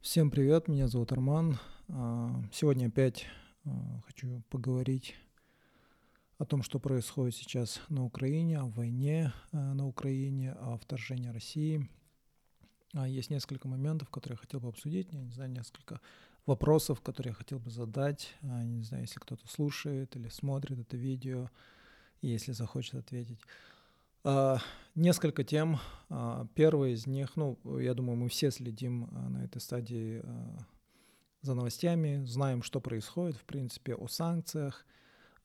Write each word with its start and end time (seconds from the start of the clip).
Всем 0.00 0.30
привет, 0.30 0.66
меня 0.66 0.88
зовут 0.88 1.12
Арман. 1.12 1.58
А, 1.88 2.42
сегодня 2.54 2.86
опять 2.86 3.26
а, 3.66 4.00
хочу 4.06 4.42
поговорить 4.48 5.14
о 6.38 6.46
том, 6.46 6.62
что 6.62 6.78
происходит 6.78 7.34
сейчас 7.34 7.82
на 7.90 8.02
Украине, 8.02 8.60
о 8.60 8.64
войне 8.64 9.34
а, 9.52 9.74
на 9.74 9.86
Украине, 9.86 10.52
о 10.52 10.78
вторжении 10.78 11.28
России. 11.28 11.86
Есть 12.94 13.28
несколько 13.28 13.68
моментов, 13.68 14.08
которые 14.08 14.38
я 14.38 14.40
хотел 14.40 14.60
бы 14.60 14.70
обсудить, 14.70 15.12
я 15.12 15.20
не 15.20 15.32
знаю, 15.32 15.50
несколько 15.50 16.00
вопросов, 16.46 17.02
которые 17.02 17.32
я 17.32 17.34
хотел 17.34 17.58
бы 17.58 17.70
задать. 17.70 18.34
Не 18.40 18.82
знаю, 18.82 19.02
если 19.02 19.20
кто-то 19.20 19.46
слушает 19.48 20.16
или 20.16 20.30
смотрит 20.30 20.78
это 20.78 20.96
видео, 20.96 21.50
если 22.22 22.52
захочет 22.52 22.94
ответить. 22.94 23.38
Uh, 24.22 24.58
несколько 24.94 25.44
тем. 25.44 25.78
Uh, 26.10 26.46
первая 26.54 26.90
из 26.90 27.06
них, 27.06 27.36
ну, 27.36 27.58
я 27.78 27.94
думаю, 27.94 28.16
мы 28.18 28.28
все 28.28 28.50
следим 28.50 29.04
uh, 29.04 29.28
на 29.28 29.44
этой 29.44 29.60
стадии 29.62 30.22
за 31.40 31.54
новостями, 31.54 32.22
знаем, 32.26 32.62
что 32.62 32.80
происходит, 32.80 33.36
в 33.36 33.44
принципе, 33.44 33.94
о 33.94 34.08
санкциях, 34.08 34.84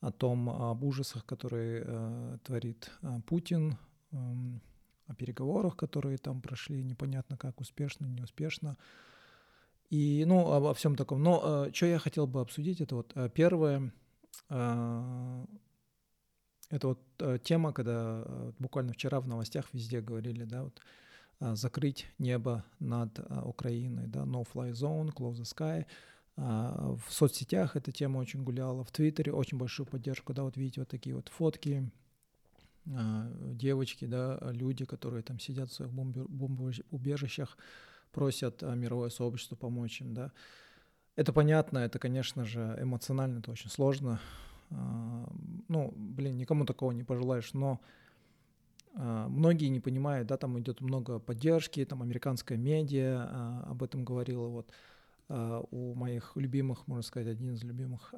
о 0.01 0.11
том, 0.11 0.49
об 0.49 0.83
ужасах, 0.83 1.25
которые 1.25 2.37
творит 2.43 2.91
Путин, 3.27 3.77
о 4.11 5.15
переговорах, 5.17 5.77
которые 5.77 6.17
там 6.17 6.41
прошли, 6.41 6.83
непонятно 6.83 7.37
как, 7.37 7.61
успешно, 7.61 8.07
неуспешно. 8.07 8.75
И, 9.89 10.25
ну, 10.27 10.51
обо 10.51 10.73
всем 10.73 10.97
таком. 10.97 11.23
Но 11.23 11.69
что 11.73 11.85
я 11.85 11.97
хотел 11.97 12.27
бы 12.27 12.41
обсудить, 12.41 12.81
это 12.81 12.95
вот 12.97 13.15
первое, 13.33 13.93
это 16.69 16.87
вот 16.89 16.99
э, 17.19 17.37
тема, 17.43 17.73
когда 17.73 18.23
э, 18.25 18.51
буквально 18.59 18.93
вчера 18.93 19.19
в 19.19 19.27
новостях 19.27 19.73
везде 19.73 20.01
говорили, 20.01 20.43
да, 20.43 20.63
вот 20.63 20.81
э, 21.39 21.55
закрыть 21.55 22.07
небо 22.17 22.65
над 22.79 23.19
э, 23.19 23.41
Украиной, 23.43 24.07
да, 24.07 24.23
no-fly 24.23 24.71
zone, 24.71 25.13
close 25.13 25.35
the 25.35 25.43
sky. 25.43 25.85
Э, 26.37 26.95
в 27.05 27.13
соцсетях 27.13 27.75
эта 27.75 27.91
тема 27.91 28.17
очень 28.17 28.43
гуляла, 28.43 28.83
в 28.83 28.91
Твиттере 28.91 29.31
очень 29.31 29.57
большую 29.57 29.85
поддержку, 29.85 30.33
да, 30.33 30.43
вот 30.43 30.57
видите 30.57 30.81
вот 30.81 30.89
такие 30.89 31.15
вот 31.15 31.29
фотки, 31.29 31.91
э, 32.85 33.51
девочки, 33.53 34.05
да, 34.05 34.39
люди, 34.51 34.85
которые 34.85 35.23
там 35.23 35.39
сидят 35.39 35.69
в 35.69 35.73
своих 35.73 35.93
бомбоубежищах, 35.93 37.57
просят 38.11 38.63
э, 38.63 38.75
мировое 38.75 39.09
сообщество 39.09 39.55
помочь 39.55 40.01
им, 40.01 40.13
да. 40.13 40.31
Это 41.15 41.31
понятно, 41.31 41.77
это, 41.77 41.99
конечно 41.99 42.43
же, 42.43 42.77
эмоционально 42.81 43.39
это 43.39 43.51
очень 43.51 43.69
сложно, 43.69 44.19
ну, 44.69 45.93
блин, 45.95 46.37
никому 46.37 46.65
такого 46.65 46.91
не 46.91 47.03
пожелаешь, 47.03 47.53
но 47.53 47.79
а, 48.95 49.27
многие 49.27 49.67
не 49.67 49.79
понимают, 49.79 50.27
да, 50.27 50.37
там 50.37 50.59
идет 50.59 50.81
много 50.81 51.19
поддержки, 51.19 51.83
там 51.85 52.01
американская 52.01 52.57
медиа 52.57 53.27
а, 53.29 53.67
об 53.69 53.83
этом 53.83 54.03
говорила, 54.03 54.47
вот. 54.47 54.71
У 55.27 55.95
моих 55.95 56.33
любимых, 56.35 56.85
можно 56.85 57.01
сказать, 57.01 57.27
один 57.27 57.55
из 57.55 57.63
любимых 57.63 58.13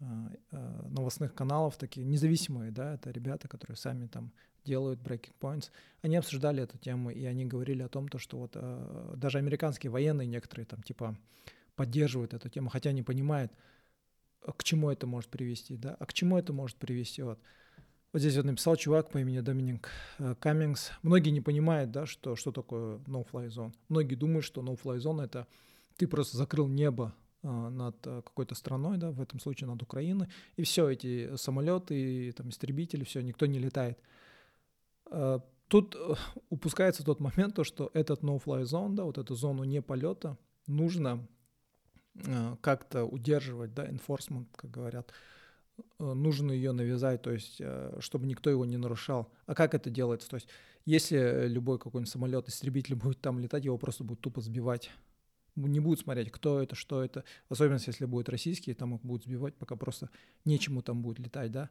новостных 0.00 1.34
каналов, 1.34 1.76
такие 1.76 2.04
независимые, 2.04 2.72
да, 2.72 2.94
это 2.94 3.12
ребята, 3.12 3.46
которые 3.46 3.76
сами 3.76 4.08
там 4.08 4.32
делают 4.64 4.98
breaking 4.98 5.34
points, 5.40 5.70
они 6.00 6.16
обсуждали 6.16 6.64
эту 6.64 6.78
тему, 6.78 7.10
и 7.10 7.24
они 7.26 7.46
говорили 7.46 7.84
о 7.84 7.88
том, 7.88 8.08
то, 8.08 8.18
что 8.18 8.38
вот 8.38 8.56
даже 9.16 9.38
американские 9.38 9.92
военные 9.92 10.26
некоторые 10.26 10.66
там 10.66 10.82
типа 10.82 11.16
поддерживают 11.76 12.34
эту 12.34 12.48
тему, 12.48 12.70
хотя 12.70 12.90
не 12.90 13.04
понимают, 13.04 13.52
а 13.52 13.56
к 14.50 14.64
чему 14.64 14.90
это 14.90 15.06
может 15.06 15.30
привести, 15.30 15.76
да, 15.76 15.96
а 15.98 16.06
к 16.06 16.12
чему 16.12 16.38
это 16.38 16.52
может 16.52 16.76
привести, 16.76 17.22
вот. 17.22 17.38
Вот 18.12 18.20
здесь 18.20 18.36
вот 18.36 18.44
написал 18.44 18.76
чувак 18.76 19.10
по 19.10 19.18
имени 19.18 19.40
Доминик 19.40 19.88
э, 20.18 20.34
Каммингс. 20.38 20.90
Многие 21.00 21.30
не 21.30 21.40
понимают, 21.40 21.90
да, 21.92 22.04
что, 22.04 22.36
что 22.36 22.52
такое 22.52 22.98
no-fly 23.06 23.48
zone. 23.48 23.72
Многие 23.88 24.16
думают, 24.16 24.44
что 24.44 24.60
no-fly 24.60 24.98
zone— 24.98 25.22
это 25.24 25.46
ты 25.96 26.06
просто 26.06 26.36
закрыл 26.36 26.68
небо 26.68 27.14
а, 27.42 27.70
над 27.70 27.96
э, 28.06 28.20
какой-то 28.22 28.54
страной, 28.54 28.98
да, 28.98 29.12
в 29.12 29.20
этом 29.20 29.40
случае 29.40 29.68
над 29.70 29.82
Украиной, 29.82 30.28
и 30.56 30.62
все, 30.62 30.90
эти 30.90 31.36
самолеты, 31.36 32.32
там, 32.32 32.50
истребители, 32.50 33.04
все, 33.04 33.22
никто 33.22 33.46
не 33.46 33.58
летает. 33.58 33.98
Тут 35.68 35.96
э, 35.96 36.14
упускается 36.50 37.04
тот 37.04 37.18
момент, 37.18 37.54
то, 37.54 37.64
что 37.64 37.90
этот 37.94 38.22
no-fly 38.22 38.64
zone, 38.64 38.94
да, 38.94 39.04
вот 39.04 39.16
эту 39.16 39.34
зону 39.34 39.64
не 39.64 39.80
полета, 39.80 40.36
нужно 40.66 41.26
Э, 41.26 41.41
как-то 42.60 43.04
удерживать, 43.04 43.74
да, 43.74 43.86
enforcement, 43.86 44.46
как 44.56 44.70
говорят, 44.70 45.12
э, 45.98 46.12
нужно 46.12 46.52
ее 46.52 46.72
навязать, 46.72 47.22
то 47.22 47.30
есть, 47.30 47.56
э, 47.60 47.96
чтобы 48.00 48.26
никто 48.26 48.50
его 48.50 48.64
не 48.64 48.76
нарушал. 48.76 49.32
А 49.46 49.54
как 49.54 49.74
это 49.74 49.90
делается? 49.90 50.28
То 50.28 50.36
есть, 50.36 50.48
если 50.84 51.46
любой 51.46 51.78
какой-нибудь 51.78 52.12
самолет, 52.12 52.48
истребитель 52.48 52.94
будет 52.96 53.20
там 53.20 53.38
летать, 53.38 53.64
его 53.64 53.78
просто 53.78 54.04
будут 54.04 54.20
тупо 54.20 54.40
сбивать. 54.40 54.90
Не 55.54 55.80
будут 55.80 56.00
смотреть, 56.00 56.30
кто 56.32 56.62
это, 56.62 56.74
что 56.74 57.04
это. 57.04 57.24
Особенно, 57.50 57.78
если 57.86 58.06
будет 58.06 58.30
российский, 58.30 58.72
там 58.72 58.94
их 58.94 59.02
будут 59.02 59.24
сбивать, 59.24 59.54
пока 59.54 59.76
просто 59.76 60.08
нечему 60.44 60.82
там 60.82 61.02
будет 61.02 61.18
летать, 61.18 61.50
да. 61.50 61.70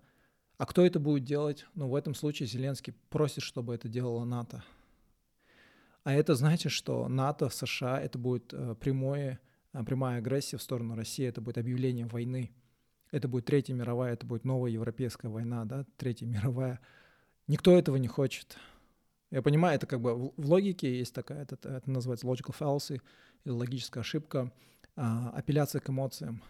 А 0.57 0.67
кто 0.67 0.85
это 0.85 0.99
будет 0.99 1.23
делать? 1.23 1.65
Ну, 1.73 1.87
в 1.87 1.95
этом 1.95 2.13
случае 2.13 2.47
Зеленский 2.47 2.93
просит, 3.09 3.43
чтобы 3.43 3.73
это 3.73 3.89
делала 3.89 4.23
НАТО. 4.23 4.63
А 6.03 6.13
это 6.13 6.35
значит, 6.35 6.71
что 6.71 7.07
НАТО, 7.07 7.49
США, 7.49 7.99
это 7.99 8.19
будет 8.19 8.53
прямое 8.79 9.39
прямая 9.85 10.19
агрессия 10.19 10.57
в 10.57 10.61
сторону 10.61 10.95
России, 10.95 11.25
это 11.25 11.41
будет 11.41 11.57
объявление 11.57 12.05
войны. 12.05 12.51
Это 13.11 13.27
будет 13.27 13.45
Третья 13.45 13.73
мировая, 13.73 14.13
это 14.13 14.25
будет 14.25 14.45
новая 14.45 14.71
европейская 14.71 15.27
война, 15.27 15.65
да, 15.65 15.85
Третья 15.97 16.25
мировая. 16.27 16.79
Никто 17.47 17.77
этого 17.77 17.97
не 17.97 18.07
хочет. 18.07 18.57
Я 19.31 19.41
понимаю, 19.41 19.75
это 19.75 19.87
как 19.87 20.01
бы 20.01 20.13
в 20.15 20.45
логике 20.45 20.97
есть 20.99 21.13
такая, 21.13 21.43
это, 21.43 21.55
это 21.67 21.89
называется 21.89 22.27
logical 22.27 22.55
fallacy, 22.57 23.01
или 23.43 23.51
логическая 23.51 24.01
ошибка, 24.01 24.51
а, 24.95 25.29
апелляция 25.31 25.79
к 25.81 25.89
эмоциям. 25.89 26.41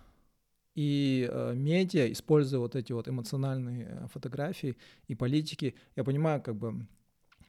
И 0.73 1.27
э, 1.29 1.53
медиа, 1.53 2.09
используя 2.13 2.61
вот 2.61 2.77
эти 2.77 2.93
вот 2.93 3.09
эмоциональные 3.09 3.87
э, 3.87 4.07
фотографии 4.07 4.77
и 5.07 5.15
политики, 5.15 5.75
я 5.97 6.05
понимаю, 6.05 6.41
как 6.41 6.55
бы 6.55 6.87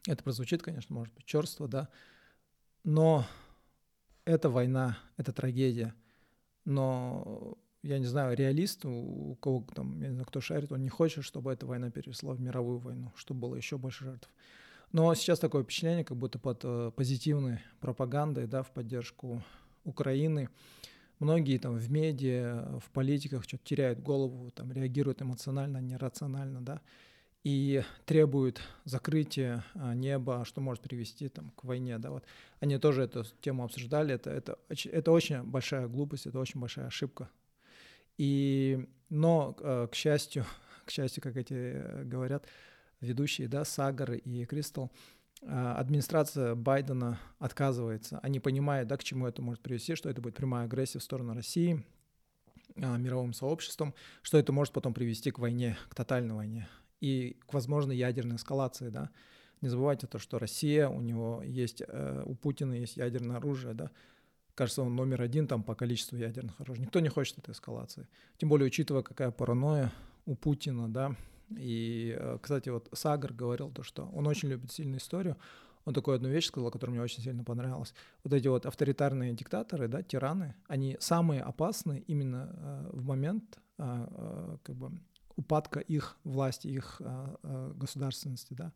это 0.09 0.25
прозвучит, 0.25 0.63
конечно, 0.63 0.93
может 0.93 1.15
быть, 1.15 1.25
черство, 1.25 1.69
да, 1.69 1.89
но 2.83 3.25
это 4.25 4.51
война, 4.51 4.99
это 5.17 5.33
трагедия. 5.33 5.95
Но 6.65 7.57
я 7.83 7.99
не 7.99 8.07
знаю, 8.07 8.37
реалист, 8.37 8.85
у 8.85 9.37
кого 9.41 9.67
там, 9.75 10.01
я 10.01 10.09
не 10.09 10.15
знаю, 10.15 10.27
кто 10.27 10.41
шарит, 10.41 10.73
он 10.73 10.83
не 10.83 10.89
хочет, 10.89 11.25
чтобы 11.25 11.53
эта 11.53 11.67
война 11.67 11.91
переросла 11.91 12.35
в 12.35 12.41
мировую 12.41 12.79
войну, 12.79 13.13
чтобы 13.17 13.41
было 13.41 13.57
еще 13.57 13.77
больше 13.77 14.05
жертв. 14.05 14.29
Но 14.93 15.13
сейчас 15.15 15.39
такое 15.39 15.65
впечатление, 15.65 16.05
как 16.05 16.17
будто 16.17 16.39
под 16.39 16.61
э, 16.65 16.93
позитивной 16.95 17.61
пропагандой, 17.81 18.47
да, 18.47 18.63
в 18.63 18.71
поддержку 18.71 19.43
Украины, 19.85 20.49
многие 21.19 21.59
там 21.59 21.77
в 21.77 21.91
медиа, 21.91 22.79
в 22.79 22.91
политиках 22.91 23.45
что-то 23.45 23.65
теряют 23.65 24.01
голову, 24.01 24.51
там 24.51 24.71
реагируют 24.71 25.23
эмоционально, 25.23 25.79
нерационально, 25.79 26.61
да, 26.61 26.83
и 27.45 27.83
требуют 28.07 28.61
закрытия 28.85 29.65
а, 29.75 29.95
неба, 29.95 30.45
что 30.45 30.61
может 30.61 30.83
привести 30.83 31.29
там, 31.29 31.51
к 31.57 31.65
войне. 31.65 31.99
Да, 31.99 32.11
вот. 32.11 32.25
Они 32.61 32.79
тоже 32.79 33.03
эту 33.03 33.25
тему 33.41 33.65
обсуждали. 33.65 34.15
Это, 34.15 34.31
это, 34.31 34.59
это 34.69 35.11
очень 35.11 35.43
большая 35.43 35.89
глупость, 35.89 36.27
это 36.27 36.39
очень 36.39 36.61
большая 36.61 36.87
ошибка. 36.87 37.29
И, 38.17 38.87
но, 39.09 39.57
а, 39.61 39.89
к 39.89 39.95
счастью, 39.95 40.47
к 40.85 40.91
счастью, 40.91 41.23
как 41.23 41.37
эти 41.37 41.55
э, 41.55 42.05
говорят 42.05 42.47
ведущие, 43.01 43.49
да, 43.49 43.65
Сагар 43.65 44.13
и 44.13 44.45
Кристал, 44.45 44.93
а, 45.43 45.75
администрация 45.75 46.55
Байдена 46.55 47.19
отказывается. 47.41 48.21
Они 48.23 48.39
понимают, 48.39 48.89
да, 48.89 48.97
к 48.97 49.03
чему 49.03 49.27
это 49.27 49.43
может 49.43 49.61
привести, 49.63 49.97
что 49.97 50.09
это 50.09 50.23
будет 50.23 50.37
прямая 50.37 50.67
агрессия 50.67 51.01
в 51.01 51.03
сторону 51.03 51.35
России, 51.35 51.85
мировым 52.77 53.35
сообществом, 53.35 53.95
что 54.23 54.39
это 54.39 54.53
может 54.53 54.73
потом 54.73 54.95
привести 54.95 55.33
к 55.33 55.41
войне, 55.41 55.77
к 55.91 55.95
тотальной 55.97 56.35
войне 56.35 56.69
и 57.03 57.37
к 57.47 57.53
возможной 57.53 57.97
ядерной 57.97 58.37
эскалации, 58.37 58.89
да. 58.89 59.11
Не 59.61 59.69
забывайте 59.69 60.07
то, 60.07 60.19
что 60.19 60.39
Россия, 60.39 60.89
у 60.89 61.01
него 61.01 61.43
есть, 61.45 61.83
э, 61.87 62.23
у 62.25 62.35
Путина 62.35 62.75
есть 62.75 62.97
ядерное 62.97 63.37
оружие, 63.37 63.75
да. 63.75 63.91
Кажется, 64.55 64.83
он 64.83 64.95
номер 64.95 65.23
один 65.23 65.49
там 65.49 65.65
по 65.65 65.75
количеству 65.75 66.17
ядерных 66.17 66.61
оружий. 66.61 66.83
Никто 66.83 67.01
не 67.01 67.09
хочет 67.09 67.39
этой 67.39 67.53
эскалации. 67.53 68.07
Тем 68.39 68.49
более, 68.49 68.67
учитывая, 68.67 69.03
какая 69.03 69.33
паранойя 69.33 69.91
у 70.27 70.37
Путина, 70.37 70.89
да. 70.89 71.17
И, 71.51 72.17
э, 72.17 72.39
кстати, 72.41 72.69
вот 72.69 72.89
Сагар 72.93 73.33
говорил 73.33 73.71
то, 73.71 73.83
что 73.83 74.07
он 74.15 74.29
очень 74.29 74.49
любит 74.49 74.71
сильную 74.71 74.99
историю. 74.99 75.37
Он 75.85 75.95
такую 75.95 76.15
одну 76.15 76.29
вещь 76.29 76.47
сказал, 76.47 76.71
которая 76.71 76.95
мне 76.95 77.03
очень 77.03 77.23
сильно 77.23 77.43
понравилась. 77.43 77.95
Вот 78.23 78.33
эти 78.33 78.47
вот 78.47 78.65
авторитарные 78.67 79.33
диктаторы, 79.33 79.89
да, 79.89 80.03
тираны, 80.03 80.55
они 80.69 80.97
самые 81.01 81.43
опасные 81.43 82.03
именно 82.03 82.51
э, 82.53 82.91
в 82.93 83.05
момент 83.05 83.59
э, 83.79 84.07
э, 84.09 84.57
как 84.63 84.77
бы 84.77 84.93
упадка 85.37 85.81
их 85.81 86.17
власти, 86.25 86.69
их 86.69 86.97
э, 87.01 87.37
э, 87.43 87.73
государственности, 87.75 88.55
да. 88.55 88.73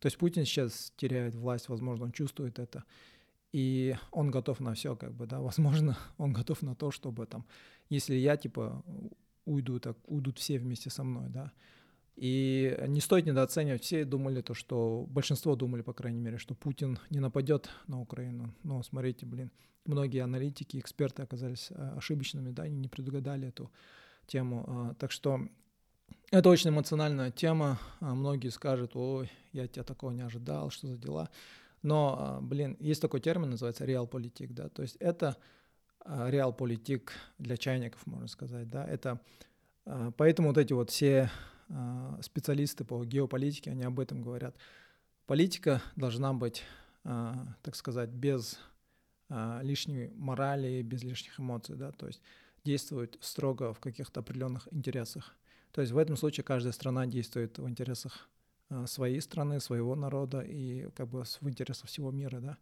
То 0.00 0.06
есть 0.06 0.18
Путин 0.18 0.44
сейчас 0.44 0.92
теряет 0.96 1.34
власть, 1.34 1.68
возможно, 1.68 2.04
он 2.04 2.12
чувствует 2.12 2.58
это, 2.58 2.84
и 3.52 3.96
он 4.12 4.30
готов 4.30 4.60
на 4.60 4.74
все, 4.74 4.96
как 4.96 5.14
бы, 5.14 5.26
да, 5.26 5.40
возможно, 5.40 5.96
он 6.18 6.32
готов 6.32 6.62
на 6.62 6.74
то, 6.74 6.90
чтобы 6.90 7.26
там, 7.26 7.46
если 7.88 8.14
я, 8.14 8.36
типа, 8.36 8.84
уйду, 9.44 9.78
так 9.78 9.96
уйдут 10.06 10.38
все 10.38 10.58
вместе 10.58 10.90
со 10.90 11.04
мной, 11.04 11.28
да, 11.28 11.52
И 12.16 12.76
не 12.88 13.00
стоит 13.00 13.26
недооценивать. 13.26 13.82
Все 13.82 14.04
думали 14.04 14.42
то, 14.42 14.54
что 14.54 15.06
большинство 15.08 15.54
думали, 15.54 15.82
по 15.82 15.92
крайней 15.92 16.20
мере, 16.20 16.38
что 16.38 16.54
Путин 16.54 16.98
не 17.10 17.20
нападет 17.20 17.70
на 17.86 18.00
Украину. 18.00 18.54
Но 18.64 18.82
смотрите, 18.82 19.26
блин, 19.26 19.50
многие 19.84 20.24
аналитики, 20.24 20.78
эксперты 20.78 21.22
оказались 21.22 21.70
э, 21.70 21.92
ошибочными, 21.96 22.50
да, 22.50 22.64
они 22.64 22.76
не 22.76 22.88
предугадали 22.88 23.48
эту 23.48 23.70
тему. 24.26 24.96
Так 24.98 25.12
что 25.12 25.40
это 26.30 26.48
очень 26.48 26.70
эмоциональная 26.70 27.30
тема. 27.30 27.78
А, 28.00 28.14
многие 28.14 28.48
скажут, 28.48 28.94
ой, 28.94 29.30
я 29.52 29.66
тебя 29.68 29.84
такого 29.84 30.10
не 30.10 30.22
ожидал, 30.22 30.70
что 30.70 30.88
за 30.88 30.96
дела. 30.96 31.30
Но, 31.82 32.16
а, 32.18 32.40
блин, 32.40 32.76
есть 32.80 33.02
такой 33.02 33.20
термин, 33.20 33.50
называется 33.50 33.84
реал-политик, 33.84 34.52
да, 34.52 34.68
то 34.68 34.82
есть 34.82 34.96
это 34.96 35.36
реал-политик 36.04 37.12
для 37.38 37.56
чайников, 37.56 38.06
можно 38.06 38.28
сказать, 38.28 38.68
да, 38.68 38.84
это 38.86 39.20
поэтому 40.16 40.48
вот 40.48 40.58
эти 40.58 40.72
вот 40.72 40.90
все 40.90 41.30
а, 41.68 42.18
специалисты 42.22 42.84
по 42.84 43.04
геополитике, 43.04 43.70
они 43.70 43.82
об 43.82 43.98
этом 43.98 44.22
говорят. 44.22 44.56
Политика 45.26 45.82
должна 45.96 46.32
быть, 46.32 46.62
а, 47.04 47.46
так 47.62 47.74
сказать, 47.74 48.10
без 48.10 48.58
а, 49.28 49.60
лишней 49.62 50.10
морали, 50.14 50.82
без 50.82 51.02
лишних 51.02 51.40
эмоций, 51.40 51.76
да, 51.76 51.90
то 51.90 52.06
есть 52.06 52.22
действовать 52.64 53.16
строго 53.20 53.74
в 53.74 53.80
каких-то 53.80 54.20
определенных 54.20 54.68
интересах. 54.70 55.36
То 55.72 55.80
есть 55.80 55.92
в 55.92 55.98
этом 55.98 56.16
случае 56.16 56.44
каждая 56.44 56.72
страна 56.72 57.06
действует 57.06 57.58
в 57.58 57.68
интересах 57.68 58.28
своей 58.86 59.20
страны, 59.20 59.60
своего 59.60 59.94
народа 59.94 60.40
и 60.40 60.88
как 60.96 61.08
бы 61.08 61.22
в 61.24 61.48
интересах 61.48 61.86
всего 61.86 62.10
мира, 62.10 62.40
да. 62.40 62.56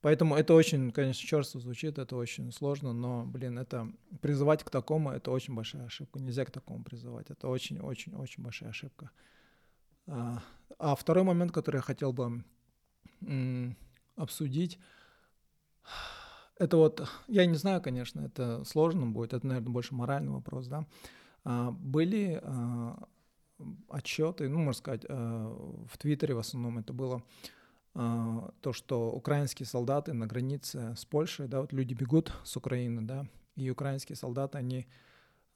Поэтому 0.00 0.36
это 0.36 0.54
очень, 0.54 0.92
конечно, 0.92 1.26
черство 1.26 1.60
звучит, 1.60 1.98
это 1.98 2.16
очень 2.16 2.52
сложно, 2.52 2.92
но, 2.92 3.24
блин, 3.24 3.58
это 3.58 3.92
призывать 4.20 4.62
к 4.62 4.70
такому, 4.70 5.10
это 5.10 5.32
очень 5.32 5.54
большая 5.54 5.86
ошибка. 5.86 6.20
Нельзя 6.20 6.44
к 6.44 6.52
такому 6.52 6.84
призывать. 6.84 7.30
Это 7.30 7.48
очень-очень-очень 7.48 8.42
большая 8.42 8.70
ошибка. 8.70 9.10
А, 10.06 10.40
а 10.78 10.94
второй 10.94 11.24
момент, 11.24 11.50
который 11.50 11.76
я 11.76 11.82
хотел 11.82 12.12
бы 12.12 12.44
обсудить, 14.14 14.78
это 16.58 16.76
вот, 16.76 17.08
я 17.26 17.46
не 17.46 17.56
знаю, 17.56 17.80
конечно, 17.82 18.20
это 18.20 18.62
сложно 18.64 19.06
будет, 19.06 19.32
это, 19.32 19.46
наверное, 19.46 19.70
больше 19.70 19.94
моральный 19.94 20.30
вопрос, 20.30 20.68
да. 20.68 20.86
А, 21.48 21.70
были 21.70 22.38
а, 22.42 23.08
отчеты, 23.88 24.50
ну, 24.50 24.58
можно 24.58 24.78
сказать, 24.78 25.06
а, 25.08 25.86
в 25.90 25.96
Твиттере 25.96 26.34
в 26.34 26.38
основном 26.38 26.78
это 26.78 26.92
было, 26.92 27.22
то, 27.94 28.72
что 28.72 29.10
украинские 29.10 29.66
солдаты 29.66 30.12
на 30.12 30.28
границе 30.28 30.94
с 30.96 31.04
Польшей, 31.04 31.48
да, 31.48 31.62
вот 31.62 31.72
люди 31.72 31.94
бегут 31.94 32.32
с 32.44 32.56
Украины, 32.56 33.02
да, 33.02 33.26
и 33.56 33.70
украинские 33.70 34.14
солдаты, 34.14 34.58
они 34.58 34.86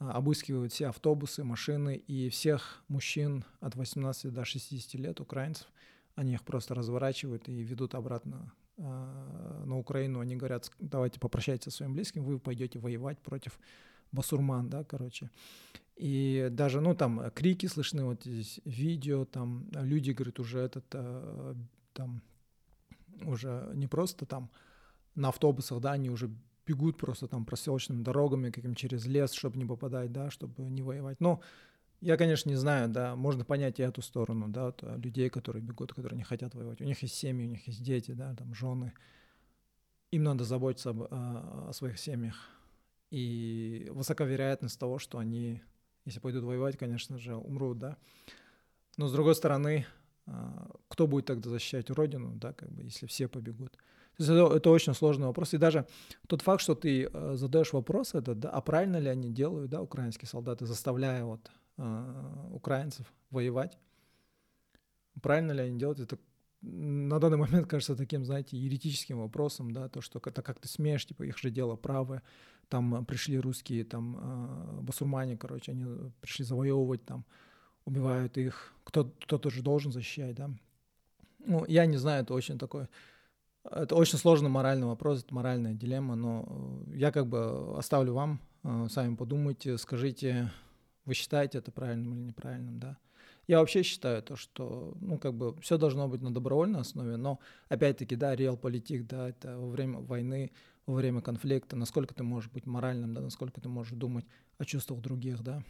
обыскивают 0.01 0.73
все 0.73 0.89
автобусы, 0.89 1.45
машины, 1.45 1.95
и 1.95 2.31
всех 2.31 2.83
мужчин 2.89 3.45
от 3.61 3.77
18 3.77 4.33
до 4.33 4.45
60 4.45 4.95
лет, 4.95 5.21
украинцев, 5.21 5.69
они 6.17 6.33
их 6.33 6.43
просто 6.43 6.75
разворачивают 6.75 7.49
и 7.49 7.63
ведут 7.63 7.95
обратно 7.95 8.53
на 8.77 9.79
Украину. 9.79 10.19
Они 10.19 10.35
говорят, 10.35 10.69
давайте 10.81 11.21
попрощайтесь 11.21 11.65
со 11.65 11.71
своим 11.71 11.93
близким, 11.93 12.25
вы 12.25 12.41
пойдете 12.41 12.81
воевать 12.81 13.21
против 13.21 13.61
басурман, 14.11 14.69
да, 14.69 14.83
короче. 14.85 15.31
И 15.97 16.49
даже, 16.51 16.81
ну, 16.81 16.95
там 16.95 17.31
крики 17.33 17.67
слышны, 17.67 18.05
вот 18.05 18.25
здесь 18.25 18.61
видео, 18.65 19.25
там 19.25 19.69
люди, 19.73 20.13
говорят, 20.13 20.41
уже 20.41 20.61
этот, 20.61 20.87
э, 20.93 21.55
там, 21.93 22.23
уже 23.25 23.71
не 23.75 23.87
просто 23.87 24.27
там 24.27 24.51
на 25.15 25.29
автобусах, 25.29 25.81
да, 25.81 25.93
они 25.93 26.11
уже 26.11 26.31
бегут 26.67 26.97
просто 26.97 27.27
там 27.29 27.45
проселочными 27.45 28.03
дорогами, 28.03 28.51
каким 28.51 28.75
через 28.75 29.07
лес, 29.07 29.33
чтобы 29.33 29.59
не 29.59 29.65
попадать, 29.65 30.13
да, 30.13 30.31
чтобы 30.31 30.63
не 30.63 30.83
воевать. 30.83 31.21
Но 31.21 31.41
я, 32.01 32.17
конечно, 32.17 32.49
не 32.49 32.57
знаю, 32.57 32.89
да, 32.89 33.15
можно 33.15 33.45
понять 33.45 33.79
и 33.79 33.83
эту 33.83 34.03
сторону, 34.03 34.49
да, 34.49 34.67
вот, 34.67 34.83
э, 34.83 34.99
людей, 34.99 35.31
которые 35.31 35.63
бегут, 35.63 35.93
которые 35.93 36.17
не 36.17 36.25
хотят 36.25 36.55
воевать. 36.55 36.81
У 36.81 36.85
них 36.85 37.01
есть 37.03 37.15
семьи, 37.15 37.47
у 37.47 37.51
них 37.51 37.67
есть 37.67 37.83
дети, 37.83 38.13
да, 38.13 38.35
там 38.35 38.55
жены. 38.55 38.93
Им 40.11 40.25
надо 40.25 40.45
заботиться 40.45 40.91
об, 40.91 41.03
о, 41.03 41.07
э, 41.07 41.69
о 41.69 41.73
своих 41.73 41.99
семьях. 41.99 42.49
И 43.11 43.89
высока 43.93 44.25
вероятность 44.25 44.81
того, 44.81 44.99
что 44.99 45.19
они, 45.19 45.63
если 46.05 46.21
пойдут 46.21 46.45
воевать, 46.45 46.77
конечно 46.77 47.19
же, 47.19 47.35
умрут, 47.37 47.79
да. 47.79 47.97
Но 48.97 49.09
с 49.09 49.13
другой 49.13 49.35
стороны, 49.35 49.87
а, 50.27 50.71
кто 50.89 51.07
будет 51.07 51.27
тогда 51.27 51.51
защищать 51.51 51.91
родину, 51.91 52.33
да, 52.35 52.53
как 52.53 52.71
бы, 52.71 52.83
если 52.83 53.07
все 53.07 53.29
побегут. 53.29 53.73
То 54.17 54.23
есть 54.23 54.31
это, 54.31 54.57
это 54.57 54.71
очень 54.71 54.95
сложный 54.95 55.27
вопрос. 55.27 55.55
И 55.55 55.59
даже 55.59 55.87
тот 56.27 56.43
факт, 56.43 56.61
что 56.61 56.75
ты 56.75 57.09
э, 57.11 57.35
задаешь 57.35 57.73
вопрос 57.73 58.15
этот, 58.15 58.41
да, 58.41 58.51
а 58.51 58.61
правильно 58.61 58.99
ли 58.99 59.09
они 59.09 59.31
делают, 59.31 59.71
да, 59.71 59.81
украинские 59.81 60.29
солдаты, 60.29 60.67
заставляя 60.67 61.25
вот 61.25 61.51
э, 61.79 62.49
украинцев 62.51 63.07
воевать, 63.31 63.79
правильно 65.23 65.53
ли 65.53 65.63
они 65.63 65.79
делают, 65.79 66.01
это 66.01 66.19
на 66.61 67.19
данный 67.19 67.39
момент 67.39 67.67
кажется 67.69 67.97
таким, 67.97 68.25
знаете, 68.25 68.57
еретическим 68.57 69.19
вопросом, 69.19 69.73
да, 69.73 69.89
то, 69.89 70.01
что 70.01 70.21
это 70.25 70.43
как 70.43 70.61
ты 70.61 70.69
смеешь, 70.69 71.07
типа, 71.07 71.25
их 71.25 71.39
же 71.39 71.51
дело 71.51 71.77
правое, 71.77 72.23
там 72.73 73.05
пришли 73.05 73.39
русские, 73.39 73.85
там, 73.85 74.17
э, 74.19 74.81
басурмане, 74.81 75.37
короче, 75.37 75.73
они 75.73 75.85
пришли 76.23 76.43
завоевывать 76.43 77.05
там, 77.05 77.27
убивают 77.85 78.39
их, 78.39 78.73
кто, 78.83 79.05
кто-то 79.05 79.51
же 79.51 79.63
должен 79.63 79.93
защищать, 79.93 80.35
да. 80.35 80.51
Ну, 81.45 81.67
я 81.69 81.85
не 81.85 81.99
знаю, 81.99 82.23
это 82.23 82.33
очень 82.33 82.59
такой, 82.59 82.87
это 83.71 83.95
очень 83.95 84.17
сложный 84.17 84.49
моральный 84.49 84.87
вопрос, 84.87 85.23
это 85.23 85.35
моральная 85.35 85.75
дилемма, 85.75 86.15
но 86.15 86.83
я 86.95 87.13
как 87.13 87.27
бы 87.27 87.77
оставлю 87.77 88.15
вам, 88.15 88.41
э, 88.65 88.87
сами 88.89 89.17
подумайте, 89.17 89.77
скажите, 89.77 90.51
вы 91.05 91.13
считаете 91.13 91.59
это 91.59 91.71
правильным 91.73 92.15
или 92.15 92.21
неправильным, 92.21 92.79
да. 92.79 92.97
Я 93.49 93.59
вообще 93.59 93.83
считаю 93.83 94.23
то, 94.23 94.35
что, 94.37 94.97
ну, 94.99 95.19
как 95.19 95.35
бы 95.35 95.61
все 95.61 95.77
должно 95.77 96.09
быть 96.09 96.23
на 96.23 96.33
добровольной 96.33 96.81
основе, 96.81 97.17
но, 97.17 97.39
опять-таки, 97.69 98.17
да, 98.17 98.35
реал 98.35 98.57
политик, 98.57 99.07
да, 99.07 99.29
это 99.29 99.59
во 99.59 99.69
время 99.69 99.99
войны, 99.99 100.53
во 100.87 100.95
время 100.95 101.21
конфликта, 101.21 101.77
насколько 101.77 102.15
ты 102.15 102.23
можешь 102.23 102.51
быть 102.51 102.67
моральным, 102.67 103.15
да, 103.15 103.21
насколько 103.21 103.61
ты 103.61 103.69
можешь 103.69 103.93
думать 103.93 104.27
о 104.59 104.65
чувствах 104.65 105.01
других, 105.01 105.43
да. 105.43 105.63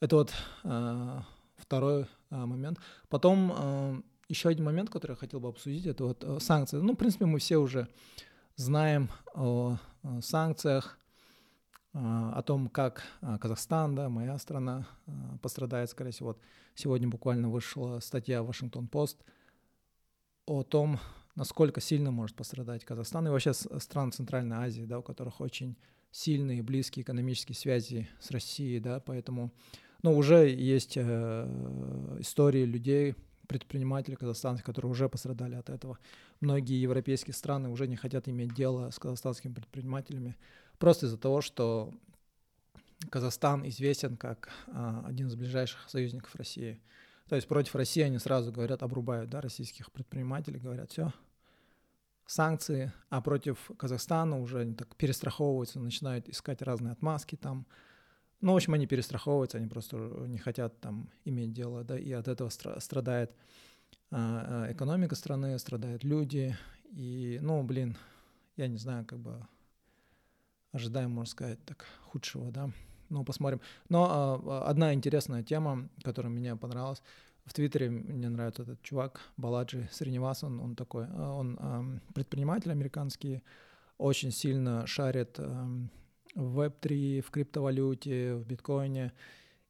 Это 0.00 0.16
вот 0.16 0.32
э, 0.64 1.20
второй 1.56 2.02
э, 2.02 2.06
момент. 2.30 2.78
Потом 3.08 3.52
э, 3.54 4.02
еще 4.28 4.48
один 4.48 4.64
момент, 4.64 4.90
который 4.90 5.12
я 5.12 5.16
хотел 5.16 5.40
бы 5.40 5.48
обсудить, 5.48 5.86
это 5.86 6.04
вот 6.04 6.22
э, 6.22 6.38
санкции. 6.40 6.76
Ну, 6.76 6.92
в 6.92 6.96
принципе, 6.96 7.26
мы 7.26 7.40
все 7.40 7.56
уже 7.56 7.88
знаем 8.54 9.08
о, 9.34 9.76
о 10.02 10.20
санкциях, 10.20 10.98
э, 11.94 11.98
о 11.98 12.42
том, 12.42 12.68
как 12.68 13.02
э, 13.22 13.38
Казахстан, 13.38 13.96
да, 13.96 14.08
моя 14.08 14.38
страна, 14.38 14.86
э, 15.06 15.10
пострадает, 15.42 15.90
скорее 15.90 16.12
всего. 16.12 16.28
Вот 16.28 16.40
сегодня 16.76 17.08
буквально 17.08 17.48
вышла 17.48 17.98
статья 17.98 18.44
Вашингтон-Пост 18.44 19.18
о 20.46 20.62
том, 20.62 21.00
насколько 21.38 21.80
сильно 21.80 22.10
может 22.10 22.34
пострадать 22.34 22.84
Казахстан 22.84 23.28
и 23.28 23.30
вообще 23.30 23.52
страны 23.54 24.10
Центральной 24.10 24.56
Азии, 24.56 24.82
да, 24.82 24.98
у 24.98 25.02
которых 25.02 25.40
очень 25.40 25.76
сильные 26.10 26.62
близкие 26.64 27.04
экономические 27.04 27.54
связи 27.54 28.08
с 28.18 28.32
Россией, 28.32 28.80
да, 28.80 28.98
поэтому 28.98 29.52
но 30.02 30.14
уже 30.14 30.48
есть 30.48 30.96
э, 30.96 32.16
истории 32.20 32.64
людей, 32.64 33.14
предпринимателей 33.46 34.16
казахстанских, 34.16 34.64
которые 34.64 34.90
уже 34.90 35.08
пострадали 35.08 35.54
от 35.54 35.70
этого. 35.70 35.98
Многие 36.40 36.80
европейские 36.80 37.34
страны 37.34 37.68
уже 37.68 37.86
не 37.86 37.96
хотят 37.96 38.28
иметь 38.28 38.54
дело 38.54 38.90
с 38.90 38.98
казахстанскими 38.98 39.54
предпринимателями 39.54 40.36
просто 40.78 41.06
из-за 41.06 41.18
того, 41.18 41.40
что 41.40 41.94
Казахстан 43.10 43.66
известен 43.68 44.16
как 44.16 44.50
а, 44.66 45.04
один 45.06 45.28
из 45.28 45.36
ближайших 45.36 45.88
союзников 45.88 46.34
России. 46.34 46.80
То 47.28 47.36
есть 47.36 47.46
против 47.46 47.74
России 47.74 48.02
они 48.02 48.18
сразу 48.18 48.52
говорят, 48.52 48.82
обрубают 48.82 49.30
да, 49.30 49.40
российских 49.40 49.92
предпринимателей, 49.92 50.58
говорят, 50.58 50.90
все, 50.90 51.12
санкции, 52.28 52.92
а 53.08 53.22
против 53.22 53.70
Казахстана 53.78 54.38
уже 54.38 54.60
они 54.60 54.74
так 54.74 54.94
перестраховываются, 54.96 55.80
начинают 55.80 56.28
искать 56.28 56.60
разные 56.60 56.92
отмазки 56.92 57.36
там, 57.36 57.66
ну, 58.42 58.52
в 58.52 58.56
общем, 58.56 58.74
они 58.74 58.86
перестраховываются, 58.86 59.56
они 59.56 59.66
просто 59.66 59.96
не 59.96 60.38
хотят 60.38 60.78
там 60.80 61.08
иметь 61.24 61.52
дело, 61.52 61.84
да, 61.84 61.98
и 61.98 62.12
от 62.12 62.28
этого 62.28 62.50
страдает 62.50 63.34
а, 64.10 64.66
а, 64.66 64.72
экономика 64.72 65.14
страны, 65.14 65.58
страдают 65.58 66.04
люди, 66.04 66.56
и, 66.90 67.38
ну, 67.40 67.62
блин, 67.62 67.96
я 68.56 68.68
не 68.68 68.76
знаю, 68.76 69.06
как 69.06 69.18
бы 69.18 69.46
ожидаем, 70.72 71.10
можно 71.10 71.30
сказать, 71.30 71.64
так, 71.64 71.86
худшего, 72.02 72.52
да, 72.52 72.70
ну, 73.08 73.24
посмотрим. 73.24 73.62
Но 73.88 74.42
а, 74.46 74.68
одна 74.68 74.92
интересная 74.92 75.42
тема, 75.42 75.88
которая 76.04 76.30
мне 76.30 76.54
понравилась, 76.56 77.02
в 77.48 77.52
Твиттере 77.52 77.90
мне 77.90 78.28
нравится 78.28 78.62
этот 78.62 78.82
чувак, 78.82 79.20
Баладжи 79.36 79.88
Сринивас, 79.90 80.44
он, 80.44 80.60
он 80.60 80.74
такой, 80.76 81.10
он 81.10 82.00
предприниматель 82.14 82.70
американский, 82.70 83.42
очень 83.96 84.30
сильно 84.30 84.86
шарит 84.86 85.38
в 86.34 86.60
Web3, 86.60 87.22
в 87.22 87.30
криптовалюте, 87.30 88.34
в 88.34 88.46
биткоине. 88.46 89.12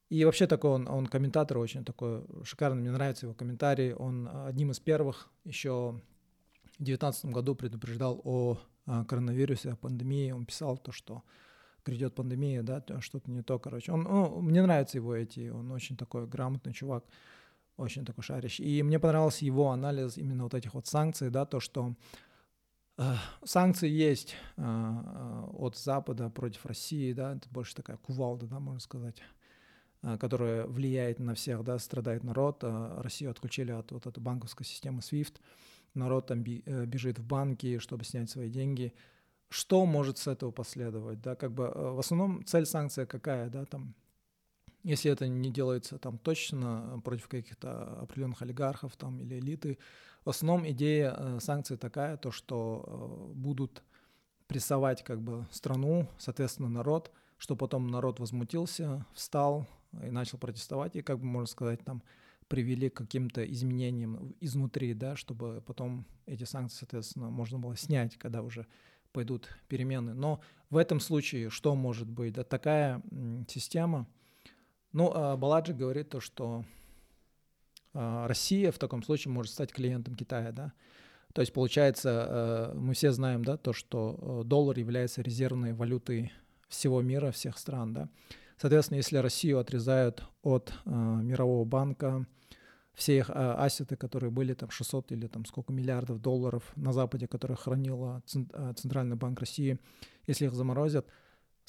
И 0.09 0.25
вообще 0.25 0.47
такой 0.47 0.71
он, 0.71 0.87
он 0.87 1.05
комментатор 1.07 1.57
очень 1.57 1.85
такой 1.85 2.23
шикарный, 2.43 2.81
мне 2.81 2.91
нравятся 2.91 3.25
его 3.25 3.33
комментарии. 3.33 3.93
Он 3.93 4.29
одним 4.45 4.71
из 4.71 4.79
первых 4.79 5.29
еще 5.45 5.99
в 6.63 6.83
2019 6.83 7.25
году 7.25 7.55
предупреждал 7.55 8.21
о 8.23 8.59
коронавирусе, 9.07 9.71
о 9.71 9.75
пандемии. 9.75 10.31
Он 10.31 10.45
писал 10.45 10.77
то, 10.77 10.91
что 10.91 11.23
придет 11.83 12.15
пандемия, 12.15 12.63
да, 12.63 12.83
что-то 13.01 13.31
не 13.31 13.41
то, 13.41 13.59
короче. 13.59 13.91
Он, 13.91 14.03
ну, 14.03 14.41
мне 14.41 14.61
нравятся 14.61 14.97
его 14.97 15.15
эти, 15.15 15.49
он 15.49 15.71
очень 15.71 15.95
такой 15.95 16.27
грамотный 16.27 16.73
чувак, 16.73 17.03
очень 17.79 18.05
такой 18.05 18.23
шарящий. 18.23 18.65
И 18.65 18.83
мне 18.83 18.99
понравился 18.99 19.45
его 19.45 19.71
анализ 19.71 20.17
именно 20.17 20.43
вот 20.43 20.53
этих 20.53 20.73
вот 20.73 20.87
санкций, 20.87 21.29
да, 21.29 21.45
то, 21.45 21.59
что 21.59 21.95
э, 22.97 23.13
санкции 23.43 23.89
есть 23.89 24.35
э, 24.57 24.61
э, 24.61 25.43
от 25.53 25.77
Запада 25.77 26.29
против 26.29 26.65
России, 26.65 27.13
да, 27.13 27.35
это 27.35 27.49
больше 27.49 27.75
такая 27.75 27.97
кувалда, 27.97 28.47
да, 28.47 28.59
можно 28.59 28.79
сказать 28.79 29.21
э, 30.01 30.17
которая 30.17 30.65
влияет 30.65 31.19
на 31.19 31.33
всех, 31.33 31.63
да, 31.63 31.79
страдает 31.79 32.23
народ. 32.23 32.63
Э, 32.63 33.01
Россию 33.01 33.31
отключили 33.31 33.71
от 33.71 33.91
вот 33.91 34.05
этой 34.05 34.19
банковской 34.19 34.65
системы 34.65 34.99
SWIFT. 34.99 35.35
Народ 35.95 36.27
там 36.27 36.43
бежит 36.43 37.17
в 37.17 37.25
банки, 37.25 37.79
чтобы 37.79 38.05
снять 38.05 38.29
свои 38.29 38.49
деньги 38.49 38.93
что 39.49 39.85
может 39.85 40.17
с 40.17 40.27
этого 40.27 40.51
последовать, 40.51 41.21
да, 41.21 41.35
как 41.35 41.51
бы 41.51 41.71
в 41.73 41.99
основном 41.99 42.45
цель 42.45 42.65
санкции 42.65 43.05
какая, 43.05 43.49
да, 43.49 43.65
там, 43.65 43.95
если 44.83 45.11
это 45.11 45.27
не 45.27 45.51
делается 45.51 45.97
там 45.97 46.17
точно 46.17 47.01
против 47.03 47.27
каких-то 47.27 47.99
определенных 48.01 48.41
олигархов 48.41 48.95
там 48.95 49.19
или 49.19 49.39
элиты, 49.39 49.77
в 50.25 50.29
основном 50.29 50.69
идея 50.69 51.15
э, 51.17 51.39
санкций 51.41 51.77
такая, 51.77 52.17
то 52.17 52.31
что 52.31 52.83
э, 52.85 53.33
будут 53.33 53.83
прессовать 54.47 55.03
как 55.03 55.21
бы 55.21 55.45
страну, 55.51 56.07
соответственно 56.17 56.69
народ, 56.69 57.11
что 57.37 57.55
потом 57.55 57.87
народ 57.87 58.19
возмутился, 58.19 59.05
встал 59.13 59.67
и 60.03 60.11
начал 60.11 60.37
протестовать, 60.37 60.95
и 60.95 61.01
как 61.01 61.19
бы 61.19 61.25
можно 61.25 61.47
сказать 61.47 61.83
там 61.83 62.03
привели 62.47 62.89
к 62.89 62.97
каким-то 62.97 63.43
изменениям 63.45 64.35
изнутри, 64.39 64.93
да, 64.93 65.15
чтобы 65.15 65.63
потом 65.65 66.05
эти 66.25 66.43
санкции, 66.45 66.79
соответственно, 66.79 67.29
можно 67.29 67.59
было 67.59 67.77
снять, 67.77 68.17
когда 68.17 68.41
уже 68.41 68.65
пойдут 69.11 69.49
перемены. 69.67 70.13
Но 70.13 70.41
в 70.69 70.77
этом 70.77 70.99
случае 70.99 71.49
что 71.49 71.75
может 71.75 72.09
быть? 72.09 72.33
Да, 72.33 72.43
такая 72.43 73.01
система. 73.47 74.07
Ну, 74.91 75.11
а 75.13 75.37
Баладжи 75.37 75.73
говорит 75.73 76.09
то, 76.09 76.19
что 76.19 76.63
а, 77.93 78.27
Россия 78.27 78.71
в 78.71 78.79
таком 78.79 79.03
случае 79.03 79.31
может 79.31 79.53
стать 79.53 79.71
клиентом 79.71 80.15
Китая, 80.15 80.51
да. 80.51 80.73
То 81.33 81.41
есть 81.41 81.53
получается, 81.53 82.71
э, 82.73 82.77
мы 82.77 82.95
все 82.95 83.11
знаем, 83.11 83.45
да, 83.45 83.55
то, 83.55 83.71
что 83.71 84.41
э, 84.41 84.47
доллар 84.47 84.79
является 84.79 85.21
резервной 85.21 85.73
валютой 85.73 86.31
всего 86.69 87.01
мира, 87.01 87.31
всех 87.31 87.57
стран, 87.59 87.93
да. 87.93 88.09
Соответственно, 88.57 88.97
если 88.97 89.17
Россию 89.17 89.59
отрезают 89.59 90.23
от 90.41 90.73
э, 90.85 90.89
мирового 90.89 91.65
банка, 91.65 92.25
все 92.95 93.17
их 93.17 93.29
ассеты, 93.29 93.95
которые 93.95 94.29
были 94.29 94.53
там 94.53 94.71
600 94.71 95.13
или 95.13 95.27
там 95.27 95.45
сколько 95.45 95.71
миллиардов 95.71 96.19
долларов 96.19 96.69
на 96.75 96.91
Западе, 96.91 97.27
которые 97.27 97.55
хранила 97.55 98.21
Центральный 98.25 99.15
банк 99.15 99.39
России, 99.39 99.79
если 100.27 100.47
их 100.47 100.53
заморозят, 100.53 101.07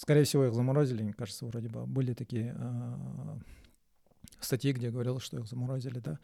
скорее 0.00 0.25
всего, 0.25 0.47
их 0.47 0.54
заморозили, 0.54 1.02
мне 1.02 1.12
кажется, 1.12 1.45
вроде 1.45 1.69
бы 1.69 1.87
были 1.87 2.14
такие 2.14 2.57
э, 2.59 3.38
статьи, 4.40 4.73
где 4.73 4.90
говорилось, 4.90 5.23
что 5.23 5.38
их 5.38 5.47
заморозили, 5.47 5.99
да. 5.99 6.19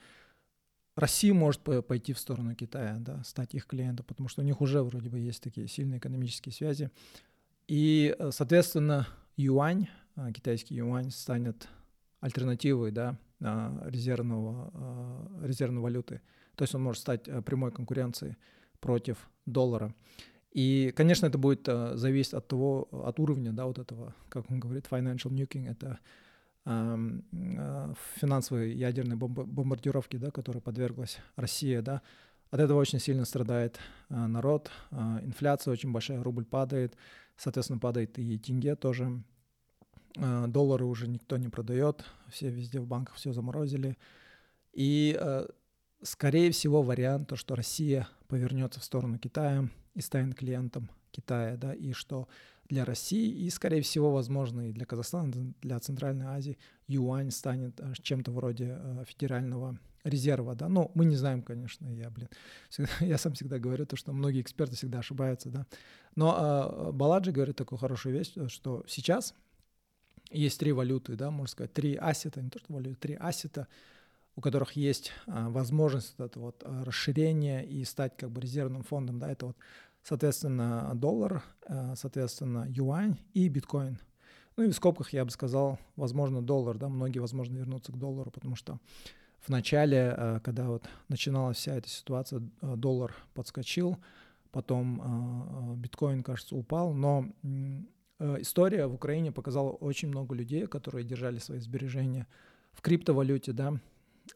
Россия 0.95 1.35
может 1.35 1.61
пойти 1.63 2.15
в 2.15 2.19
сторону 2.19 2.55
Китая, 2.55 2.97
да, 2.99 3.23
стать 3.23 3.55
их 3.55 3.67
клиентом, 3.67 4.07
потому 4.07 4.31
что 4.31 4.41
у 4.41 4.45
них 4.45 4.63
уже 4.63 4.83
вроде 4.83 5.11
бы 5.11 5.19
есть 5.19 5.43
такие 5.43 5.69
сильные 5.69 5.99
экономические 5.99 6.55
связи. 6.55 6.91
И, 7.69 8.17
соответственно, 8.31 9.07
юань, 9.37 9.89
китайский 10.33 10.77
юань 10.77 11.11
станет 11.11 11.69
альтернативой, 12.21 12.93
да, 12.93 13.19
а, 13.43 13.83
резервного, 13.91 14.71
а, 14.73 15.41
резервной 15.43 15.83
валюты. 15.83 16.23
То 16.55 16.63
есть 16.63 16.75
он 16.75 16.83
может 16.83 17.03
стать 17.03 17.29
э, 17.29 17.43
прямой 17.43 17.71
конкуренцией 17.71 18.37
против 18.81 19.29
доллара. 19.45 19.95
И, 20.57 20.93
конечно, 20.97 21.27
это 21.27 21.39
будет 21.39 21.69
э, 21.69 21.97
зависеть 21.97 22.35
от 22.35 22.49
того, 22.49 22.89
от 22.91 23.21
уровня, 23.21 23.53
да, 23.53 23.67
вот 23.67 23.79
этого, 23.79 24.15
как 24.29 24.51
он 24.51 24.59
говорит, 24.59 24.87
financial 24.91 25.31
nuking, 25.31 25.69
это 25.71 25.99
э, 26.65 27.95
финансовые 28.15 28.73
ядерные 28.73 29.17
бомбардировки, 29.17 30.17
да, 30.17 30.31
которые 30.31 30.63
подверглась 30.63 31.19
Россия, 31.37 31.83
да, 31.83 32.01
от 32.51 32.61
этого 32.61 32.79
очень 32.79 33.01
сильно 33.01 33.25
страдает 33.25 33.79
народ, 34.09 34.71
инфляция 34.93 35.73
очень 35.73 35.93
большая, 35.93 36.23
рубль 36.23 36.45
падает, 36.45 36.97
соответственно, 37.37 37.81
падает 37.81 38.19
и 38.19 38.39
тенге 38.39 38.77
тоже, 38.77 39.21
Э, 40.17 40.47
доллары 40.49 40.85
уже 40.85 41.09
никто 41.09 41.37
не 41.37 41.49
продает, 41.49 42.05
все 42.29 42.49
везде 42.49 42.81
в 42.81 42.87
банках 42.87 43.17
все 43.17 43.33
заморозили. 43.33 43.99
И, 44.73 45.17
э, 45.19 45.47
скорее 46.03 46.51
всего, 46.53 46.83
вариант, 46.83 47.29
то, 47.29 47.37
что 47.37 47.55
Россия 47.55 48.09
повернется 48.29 48.81
в 48.81 48.85
сторону 48.85 49.19
Китая 49.19 49.69
и 49.97 50.01
станет 50.01 50.37
клиентом 50.37 50.89
Китая, 51.11 51.57
да, 51.57 51.75
и 51.75 51.93
что 51.93 52.29
для 52.69 52.85
России 52.85 53.31
и, 53.31 53.51
скорее 53.51 53.83
всего, 53.83 54.13
возможно, 54.13 54.69
и 54.69 54.73
для 54.73 54.87
Казахстана, 54.87 55.33
для 55.63 55.81
Центральной 55.81 56.27
Азии 56.27 56.59
юань 56.87 57.31
станет 57.31 57.81
э, 57.81 57.95
чем-то 58.01 58.31
вроде 58.31 58.79
федерального 59.07 59.79
резерва, 60.05 60.55
да, 60.55 60.69
но 60.69 60.91
мы 60.95 61.05
не 61.05 61.17
знаем, 61.17 61.43
конечно, 61.43 61.89
я, 61.89 62.11
блин, 62.11 62.29
всегда, 62.69 62.91
я 63.01 63.19
сам 63.19 63.33
всегда 63.33 63.59
говорю 63.59 63.87
то, 63.87 63.97
что 63.97 64.13
многие 64.13 64.41
эксперты 64.41 64.77
всегда 64.77 65.01
ошибаются, 65.01 65.51
да, 65.51 65.67
но 66.15 66.89
э, 66.89 66.93
Баладжи 66.93 67.33
говорит 67.33 67.57
такую 67.57 67.79
хорошую 67.79 68.17
вещь, 68.17 68.33
что 68.49 68.85
сейчас 68.87 69.35
есть 70.31 70.59
три 70.61 70.73
валюты, 70.73 71.17
да, 71.17 71.31
можно 71.31 71.49
сказать, 71.49 71.73
три 71.73 71.97
ассета, 71.97 72.43
не 72.43 72.51
то 72.51 72.59
что 72.59 72.73
валюты, 72.73 72.97
три 72.97 73.15
ассета, 73.15 73.69
у 74.37 74.41
которых 74.41 74.73
есть 74.73 75.13
а, 75.27 75.49
возможность 75.49 76.15
вот 76.19 76.25
это 76.25 76.39
вот 76.39 76.63
а, 76.65 76.85
расширения 76.85 77.63
и 77.63 77.85
стать 77.85 78.17
как 78.17 78.31
бы 78.31 78.41
резервным 78.41 78.83
фондом, 78.83 79.19
да, 79.19 79.31
это 79.31 79.47
вот, 79.47 79.57
соответственно, 80.03 80.93
доллар, 80.95 81.43
а, 81.67 81.95
соответственно, 81.97 82.67
юань 82.69 83.19
и 83.35 83.49
биткоин. 83.49 83.99
Ну 84.57 84.65
и 84.65 84.71
в 84.71 84.75
скобках 84.75 85.13
я 85.13 85.25
бы 85.25 85.31
сказал, 85.31 85.79
возможно, 85.97 86.43
доллар, 86.43 86.79
да, 86.79 86.89
многие, 86.89 87.19
возможно, 87.19 87.57
вернутся 87.57 87.93
к 87.93 87.99
доллару, 87.99 88.31
потому 88.31 88.57
что 88.57 88.79
в 89.41 89.49
начале, 89.49 90.41
когда 90.43 90.69
вот 90.69 90.89
начиналась 91.09 91.59
вся 91.59 91.75
эта 91.75 91.89
ситуация, 91.89 92.41
доллар 92.63 93.15
подскочил, 93.35 93.99
потом 94.51 95.77
биткоин, 95.79 96.23
кажется, 96.23 96.57
упал, 96.57 96.95
но 96.95 97.31
Э, 98.19 98.37
история 98.41 98.87
в 98.87 98.95
Украине 98.95 99.33
показала 99.33 99.71
очень 99.71 100.09
много 100.09 100.35
людей, 100.35 100.67
которые 100.67 101.05
держали 101.05 101.39
свои 101.39 101.59
сбережения 101.59 102.27
в 102.73 102.81
криптовалюте, 102.81 103.53
да, 103.53 103.75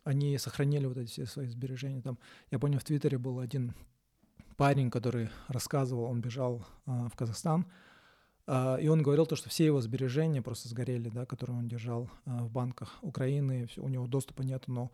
они 0.05 0.39
сохранили 0.39 0.87
вот 0.87 0.97
эти 0.97 1.11
все 1.11 1.27
свои 1.27 1.47
сбережения. 1.47 2.03
Там, 2.03 2.19
я 2.51 2.59
помню, 2.59 2.79
в 2.79 2.85
Твиттере 2.85 3.19
был 3.19 3.39
один 3.39 3.75
парень, 4.57 4.91
который 4.91 5.31
рассказывал, 5.49 6.05
он 6.05 6.21
бежал 6.21 6.67
а, 6.85 7.09
в 7.09 7.17
Казахстан, 7.17 7.67
а, 8.47 8.77
и 8.77 8.89
он 8.89 9.03
говорил 9.03 9.27
то, 9.27 9.37
что 9.37 9.49
все 9.49 9.65
его 9.65 9.81
сбережения 9.81 10.43
просто 10.43 10.69
сгорели, 10.69 11.09
да, 11.09 11.25
которые 11.25 11.57
он 11.57 11.69
держал 11.69 12.11
а, 12.27 12.45
в 12.45 12.51
банках 12.51 12.99
Украины, 13.01 13.69
у 13.79 13.89
него 13.89 14.07
доступа 14.07 14.43
нет, 14.43 14.65
но 14.67 14.91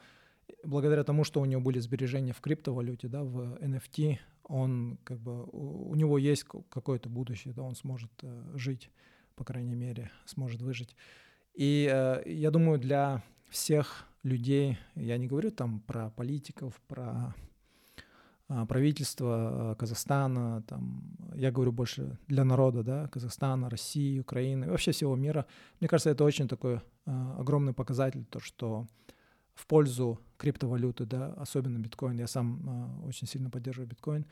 благодаря 0.63 1.05
тому, 1.05 1.25
что 1.25 1.41
у 1.41 1.45
него 1.45 1.61
были 1.61 1.79
сбережения 1.79 2.33
в 2.33 2.41
криптовалюте, 2.41 3.09
да, 3.09 3.23
в 3.23 3.57
NFT, 3.57 4.19
он 4.45 4.99
как 5.05 5.19
бы 5.19 5.45
у, 5.45 5.95
него 5.95 6.19
есть 6.19 6.45
какое-то 6.45 7.09
будущее, 7.09 7.53
да, 7.55 7.63
он 7.63 7.75
сможет 7.75 8.13
э, 8.23 8.53
жить, 8.55 8.91
по 9.35 9.45
крайней 9.45 9.75
мере, 9.75 10.11
сможет 10.27 10.63
выжить. 10.63 10.95
И 11.55 11.91
э, 11.93 12.23
я 12.27 12.51
думаю, 12.51 12.79
для 12.79 13.25
всех 13.49 14.07
людей, 14.27 14.79
я 14.95 15.19
не 15.19 15.27
говорю 15.27 15.51
там 15.51 15.81
про 15.81 16.11
политиков, 16.11 16.75
про 16.89 17.35
э, 18.49 18.67
правительство 18.67 19.73
э, 19.73 19.75
Казахстана, 19.77 20.63
там, 20.67 21.03
я 21.35 21.51
говорю 21.51 21.73
больше 21.73 22.19
для 22.27 22.45
народа, 22.45 22.83
да, 22.83 23.09
Казахстана, 23.09 23.71
России, 23.71 24.19
Украины, 24.21 24.69
вообще 24.69 24.91
всего 24.93 25.17
мира. 25.17 25.47
Мне 25.81 25.89
кажется, 25.89 26.11
это 26.11 26.25
очень 26.25 26.49
такой 26.49 26.75
э, 26.75 26.81
огромный 27.39 27.73
показатель, 27.73 28.25
то, 28.25 28.41
что 28.41 28.87
в 29.55 29.67
пользу 29.67 30.19
криптовалюты, 30.37 31.07
да, 31.07 31.33
особенно 31.35 31.79
биткоин. 31.79 32.19
Я 32.19 32.27
сам 32.27 33.01
э, 33.03 33.09
очень 33.09 33.27
сильно 33.27 33.51
поддерживаю 33.51 33.89
биткоин. 33.89 34.27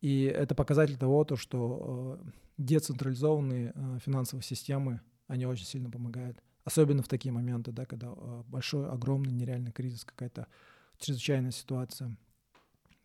И 0.00 0.24
это 0.24 0.54
показатель 0.54 0.96
того, 0.96 1.24
то, 1.24 1.36
что 1.36 2.18
э, 2.20 2.30
децентрализованные 2.58 3.72
э, 3.74 3.98
финансовые 4.04 4.44
системы, 4.44 5.00
они 5.26 5.46
очень 5.46 5.66
сильно 5.66 5.90
помогают. 5.90 6.42
Особенно 6.64 7.02
в 7.02 7.08
такие 7.08 7.32
моменты, 7.32 7.72
да, 7.72 7.84
когда 7.84 8.12
э, 8.16 8.42
большой, 8.46 8.88
огромный, 8.88 9.32
нереальный 9.32 9.72
кризис, 9.72 10.04
какая-то 10.04 10.46
чрезвычайная 10.98 11.50
ситуация. 11.50 12.16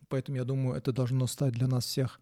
Поэтому 0.08 0.38
я 0.38 0.44
думаю, 0.44 0.76
это 0.76 0.92
должно 0.92 1.26
стать 1.26 1.52
для 1.52 1.66
нас 1.66 1.84
всех 1.84 2.20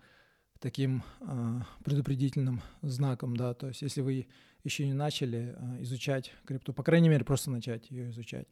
таким 0.59 1.05
э, 1.21 1.61
предупредительным 1.85 2.61
знаком, 2.83 3.37
да, 3.37 3.55
то 3.55 3.69
есть 3.69 3.83
если 3.83 4.01
вы 4.01 4.27
еще 4.65 4.87
не 4.87 4.95
начали 4.95 5.55
э, 5.57 5.83
изучать 5.83 6.33
крипту, 6.45 6.73
по 6.73 6.83
крайней 6.83 7.09
мере, 7.09 7.25
просто 7.25 7.51
начать 7.51 7.91
ее 7.91 8.11
изучать, 8.11 8.49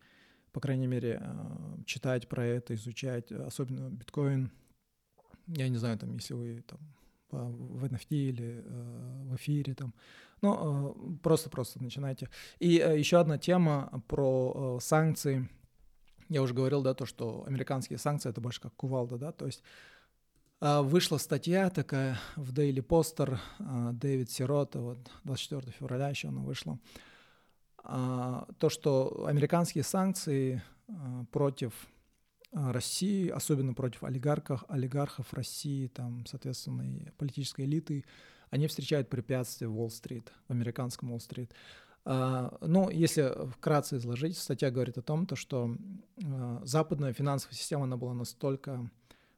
по 0.53 0.61
крайней 0.61 0.87
мере, 0.87 1.21
э, 1.21 1.83
читать 1.85 2.29
про 2.29 2.45
это, 2.45 2.75
изучать, 2.75 3.33
особенно 3.33 3.91
биткоин. 3.91 4.53
Я 5.49 5.69
не 5.69 5.77
знаю, 5.77 5.99
там, 5.99 6.15
если 6.15 6.35
вы 6.35 6.63
там 6.63 6.79
в 7.31 7.85
NFT 7.85 8.11
или 8.11 8.63
э, 8.65 9.23
в 9.25 9.37
эфире 9.37 9.75
там. 9.75 9.95
Ну, 10.43 11.19
просто-просто 11.23 11.83
начинайте. 11.83 12.29
И 12.59 12.69
еще 12.75 13.19
одна 13.19 13.39
тема 13.39 14.03
про 14.09 14.79
санкции. 14.81 15.49
Я 16.29 16.43
уже 16.43 16.55
говорил, 16.55 16.83
да, 16.83 16.95
то, 16.95 17.07
что 17.07 17.45
американские 17.47 17.99
санкции— 17.99 18.29
это 18.31 18.41
больше 18.41 18.61
как 18.61 18.75
кувалда, 18.75 19.17
да, 19.17 19.33
то 19.33 19.47
есть 19.47 19.63
вышла 20.61 21.19
статья 21.19 21.69
такая 21.71 22.19
в 22.35 22.53
Daily 22.53 22.85
Poster, 22.85 23.39
Дэвид 23.93 24.31
Сирота, 24.31 24.81
вот 24.81 24.99
24 25.25 25.71
февраля 25.73 26.09
еще 26.09 26.29
она 26.29 26.41
вышла, 26.41 26.79
а, 27.85 28.49
то, 28.59 28.69
что 28.69 29.27
американские 29.27 29.85
санкции 29.85 30.63
против 31.31 31.73
России, 32.53 33.29
особенно 33.29 33.75
против 33.75 34.03
олигархов, 34.03 34.65
олигархов 34.69 35.33
России, 35.35 35.89
там, 35.89 36.25
соответственно, 36.27 36.83
и 36.83 37.11
политической 37.11 37.67
элиты, 37.67 38.05
они 38.51 38.67
встречают 38.67 39.09
препятствия 39.09 39.69
в 39.69 39.79
Уолл-стрит, 39.79 40.33
в 40.49 40.53
американском 40.53 41.11
Уолл-стрит. 41.11 41.53
Ну, 42.05 42.89
если 42.89 43.51
вкратце 43.51 43.97
изложить, 43.97 44.39
статья 44.39 44.71
говорит 44.71 44.97
о 44.97 45.03
том, 45.03 45.27
то, 45.27 45.35
что 45.35 45.77
западная 46.63 47.13
финансовая 47.13 47.57
система, 47.57 47.83
она 47.83 47.97
была 47.97 48.15
настолько 48.15 48.89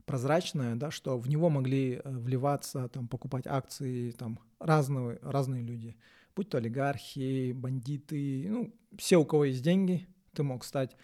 прозрачное, 0.09 0.75
да, 0.75 0.91
что 0.91 1.19
в 1.19 1.29
него 1.29 1.51
могли 1.51 1.97
э, 1.97 2.01
вливаться, 2.05 2.89
там, 2.89 3.07
покупать 3.07 3.47
акции 3.47 4.11
там, 4.13 4.41
разные, 4.59 5.19
разные 5.23 5.63
люди, 5.63 5.97
будь 6.35 6.49
то 6.49 6.57
олигархи, 6.59 7.53
бандиты, 7.53 8.47
ну, 8.49 8.75
все, 8.97 9.19
у 9.19 9.27
кого 9.27 9.45
есть 9.45 9.63
деньги, 9.63 10.09
ты 10.33 10.43
мог 10.43 10.65
стать 10.65 10.97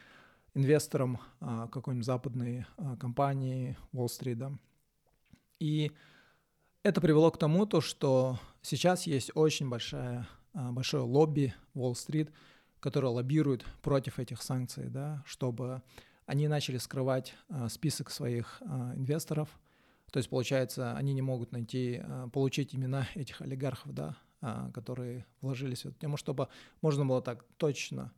инвестором 0.54 1.20
а, 1.40 1.68
какой-нибудь 1.68 2.06
западной 2.06 2.64
а, 2.76 2.96
компании, 2.96 3.76
Уолл-стрит, 3.92 4.38
да. 4.38 4.52
И 5.60 5.92
это 6.84 7.00
привело 7.00 7.30
к 7.30 7.38
тому, 7.38 7.66
то, 7.66 7.80
что 7.80 8.38
сейчас 8.62 9.06
есть 9.06 9.30
очень 9.34 9.68
большая, 9.68 10.28
а, 10.52 10.70
большое 10.70 11.02
лобби 11.02 11.54
Уолл-стрит, 11.72 12.30
которое 12.78 13.08
лоббирует 13.08 13.64
против 13.80 14.18
этих 14.18 14.42
санкций, 14.42 14.90
да, 14.90 15.24
чтобы 15.26 15.82
они 16.26 16.46
начали 16.46 16.78
скрывать 16.78 17.34
э, 17.48 17.68
список 17.68 18.10
своих 18.10 18.58
э, 18.60 18.92
инвесторов. 18.96 19.48
То 20.12 20.18
есть, 20.18 20.28
получается, 20.28 20.94
они 20.94 21.12
не 21.14 21.22
могут 21.22 21.52
найти, 21.52 22.02
получить 22.32 22.74
имена 22.74 23.08
этих 23.14 23.40
олигархов, 23.40 23.92
да, 23.92 24.16
которые 24.72 25.26
вложились 25.40 25.82
в 25.82 25.86
эту 25.86 25.98
тему, 25.98 26.16
чтобы 26.18 26.48
можно 26.82 27.04
было 27.04 27.20
так 27.20 27.44
точно 27.56 28.12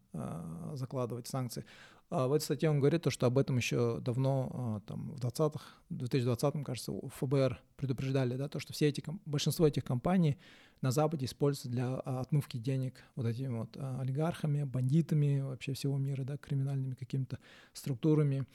закладывать 0.75 1.27
санкции. 1.29 1.65
В 2.09 2.33
этой 2.33 2.45
статье 2.45 2.71
он 2.71 2.79
говорит, 2.79 3.03
то, 3.03 3.11
что 3.11 3.27
об 3.27 3.37
этом 3.37 3.57
еще 3.57 3.99
давно, 4.01 4.81
там, 4.87 5.11
в 5.11 5.19
20-х, 5.19 5.61
2020, 5.91 6.65
кажется, 6.65 6.93
ФБР 7.17 7.61
предупреждали, 7.77 8.37
да, 8.37 8.49
то, 8.49 8.61
что 8.61 8.73
все 8.73 8.89
эти, 8.89 9.03
большинство 9.25 9.67
этих 9.67 9.85
компаний 9.85 10.39
на 10.83 10.91
Западе 10.91 11.27
используются 11.27 11.69
для 11.69 11.87
а, 11.87 12.21
отмывки 12.21 12.59
денег 12.59 13.03
вот 13.17 13.27
этими 13.27 13.59
вот 13.59 13.77
а, 13.77 14.01
олигархами, 14.01 14.65
бандитами 14.65 15.41
вообще 15.41 15.73
всего 15.73 15.99
мира, 15.99 16.25
да, 16.25 16.37
криминальными 16.37 16.95
какими-то 16.95 17.39
структурами. 17.73 18.47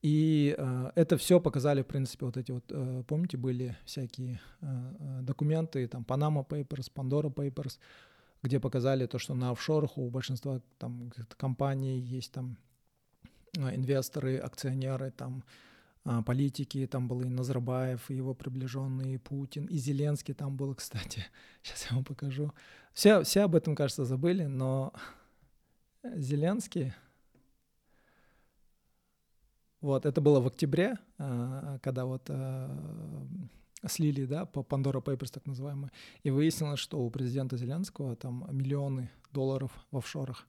И 0.00 0.54
э, 0.56 0.90
это 0.94 1.16
все 1.16 1.40
показали, 1.40 1.82
в 1.82 1.86
принципе, 1.86 2.26
вот 2.26 2.36
эти 2.36 2.52
вот, 2.52 2.64
э, 2.70 3.02
помните, 3.08 3.36
были 3.36 3.76
всякие 3.84 4.40
э, 4.60 5.20
документы, 5.22 5.88
там, 5.88 6.04
Panama 6.06 6.46
Papers, 6.46 6.92
Pandora 6.94 7.34
Papers, 7.34 7.78
где 8.42 8.60
показали 8.60 9.06
то, 9.06 9.18
что 9.18 9.34
на 9.34 9.50
офшорах 9.50 9.98
у 9.98 10.08
большинства 10.08 10.60
там 10.78 11.10
компаний 11.36 11.98
есть 11.98 12.30
там 12.30 12.58
инвесторы, 13.58 14.38
акционеры, 14.38 15.10
там 15.10 15.44
а, 16.04 16.22
политики, 16.22 16.86
там 16.86 17.08
был 17.08 17.20
и 17.22 17.28
Назарбаев, 17.28 18.10
и 18.10 18.14
его 18.14 18.34
приближенный, 18.34 19.14
и 19.14 19.18
Путин, 19.18 19.66
и 19.66 19.76
Зеленский 19.76 20.34
там 20.34 20.56
был, 20.56 20.74
кстати. 20.76 21.26
Сейчас 21.62 21.86
я 21.90 21.96
вам 21.96 22.04
покажу. 22.04 22.52
Все, 22.94 23.22
все 23.22 23.42
об 23.42 23.54
этом, 23.54 23.74
кажется, 23.74 24.04
забыли, 24.04 24.44
но 24.44 24.92
Зеленский, 26.02 26.94
вот, 29.80 30.06
это 30.06 30.20
было 30.20 30.40
в 30.40 30.46
октябре, 30.46 30.96
а, 31.18 31.78
когда 31.80 32.04
вот 32.04 32.22
а, 32.30 32.70
слили, 33.86 34.24
да, 34.24 34.46
по 34.46 34.60
Pandora 34.60 35.02
Papers 35.02 35.32
так 35.32 35.46
называемые, 35.46 35.92
и 36.22 36.30
выяснилось, 36.30 36.80
что 36.80 36.98
у 37.00 37.10
президента 37.10 37.56
Зеленского 37.56 38.16
там 38.16 38.46
миллионы 38.50 39.10
долларов 39.32 39.72
в 39.90 39.98
офшорах. 39.98 40.46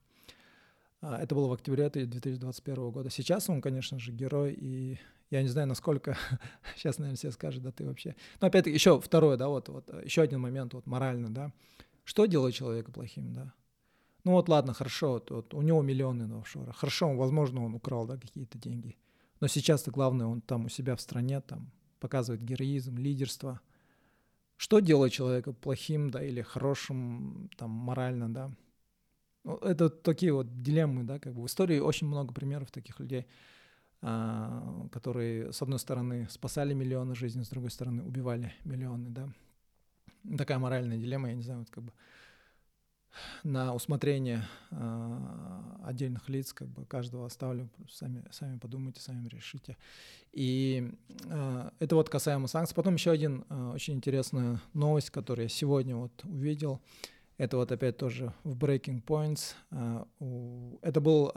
Это 1.01 1.33
было 1.33 1.47
в 1.47 1.53
октябре 1.53 1.89
2021 1.89 2.91
года. 2.91 3.09
Сейчас 3.09 3.49
он, 3.49 3.61
конечно 3.61 3.99
же, 3.99 4.11
герой, 4.11 4.53
и 4.53 4.99
я 5.29 5.41
не 5.41 5.47
знаю, 5.47 5.67
насколько 5.67 6.17
сейчас, 6.75 6.97
наверное, 6.97 7.17
все 7.17 7.31
скажут, 7.31 7.63
да 7.63 7.71
ты 7.71 7.85
вообще. 7.85 8.15
Но 8.41 8.47
опять-таки 8.47 8.73
еще 8.73 8.99
второе, 8.99 9.37
да, 9.37 9.47
вот, 9.47 9.69
вот 9.69 9.89
еще 10.03 10.21
один 10.21 10.41
момент, 10.41 10.73
вот 10.73 10.85
морально, 10.85 11.29
да. 11.29 11.53
Что 12.03 12.25
делает 12.25 12.55
человека 12.55 12.91
плохим, 12.91 13.33
да? 13.33 13.53
Ну 14.25 14.33
вот 14.33 14.49
ладно, 14.49 14.73
хорошо, 14.73 15.13
вот, 15.13 15.31
вот 15.31 15.53
у 15.53 15.61
него 15.61 15.81
миллионы 15.81 16.27
на 16.27 16.39
офшорах. 16.39 16.75
Хорошо, 16.75 17.15
возможно, 17.15 17.63
он 17.63 17.75
украл, 17.75 18.05
да, 18.05 18.17
какие-то 18.17 18.57
деньги. 18.57 18.97
Но 19.39 19.47
сейчас-то 19.47 19.91
главное, 19.91 20.27
он 20.27 20.41
там 20.41 20.65
у 20.65 20.69
себя 20.69 20.97
в 20.97 21.01
стране 21.01 21.39
там 21.39 21.71
показывает 22.01 22.43
героизм, 22.43 22.97
лидерство. 22.97 23.61
Что 24.57 24.79
делает 24.79 25.13
человека 25.13 25.53
плохим, 25.53 26.09
да, 26.09 26.21
или 26.21 26.41
хорошим, 26.41 27.49
там, 27.57 27.69
морально, 27.69 28.33
да? 28.33 28.51
Ну, 29.43 29.55
это 29.57 29.89
такие 29.89 30.33
вот 30.33 30.61
дилеммы, 30.61 31.03
да, 31.03 31.19
как 31.19 31.33
бы 31.33 31.41
в 31.41 31.45
истории 31.45 31.79
очень 31.79 32.07
много 32.07 32.33
примеров 32.33 32.71
таких 32.71 32.99
людей. 32.99 33.25
А, 34.01 34.87
которые, 34.91 35.51
с 35.51 35.61
одной 35.61 35.77
стороны, 35.77 36.27
спасали 36.29 36.73
миллионы 36.73 37.15
жизней, 37.15 37.43
с 37.43 37.49
другой 37.49 37.69
стороны, 37.69 38.03
убивали 38.03 38.53
миллионы, 38.63 39.09
да. 39.09 39.29
Такая 40.37 40.57
моральная 40.57 40.97
дилемма, 40.97 41.29
я 41.29 41.35
не 41.35 41.41
знаю, 41.41 41.59
вот 41.59 41.69
как 41.69 41.83
бы 41.83 41.91
на 43.43 43.73
усмотрение 43.73 44.47
э, 44.71 45.61
отдельных 45.83 46.29
лиц, 46.29 46.53
как 46.53 46.69
бы 46.69 46.85
каждого 46.85 47.25
оставлю, 47.25 47.69
сами, 47.89 48.23
сами 48.31 48.57
подумайте, 48.57 49.01
сами 49.01 49.27
решите. 49.27 49.75
И 50.31 50.93
э, 51.25 51.69
это 51.79 51.95
вот 51.95 52.09
касаемо 52.09 52.47
санкций. 52.47 52.75
Потом 52.75 52.93
еще 52.93 53.11
один 53.11 53.45
очень 53.73 53.95
интересная 53.95 54.61
новость, 54.73 55.09
которую 55.09 55.45
я 55.45 55.49
сегодня 55.49 55.95
вот 55.95 56.23
увидел. 56.23 56.79
Э, 57.39 57.43
это 57.43 57.57
вот 57.57 57.71
опять 57.71 57.97
тоже 57.97 58.33
в 58.43 58.55
Breaking 58.55 59.03
Points. 59.03 59.55
А, 59.71 60.05
это, 60.81 61.01
был, 61.01 61.31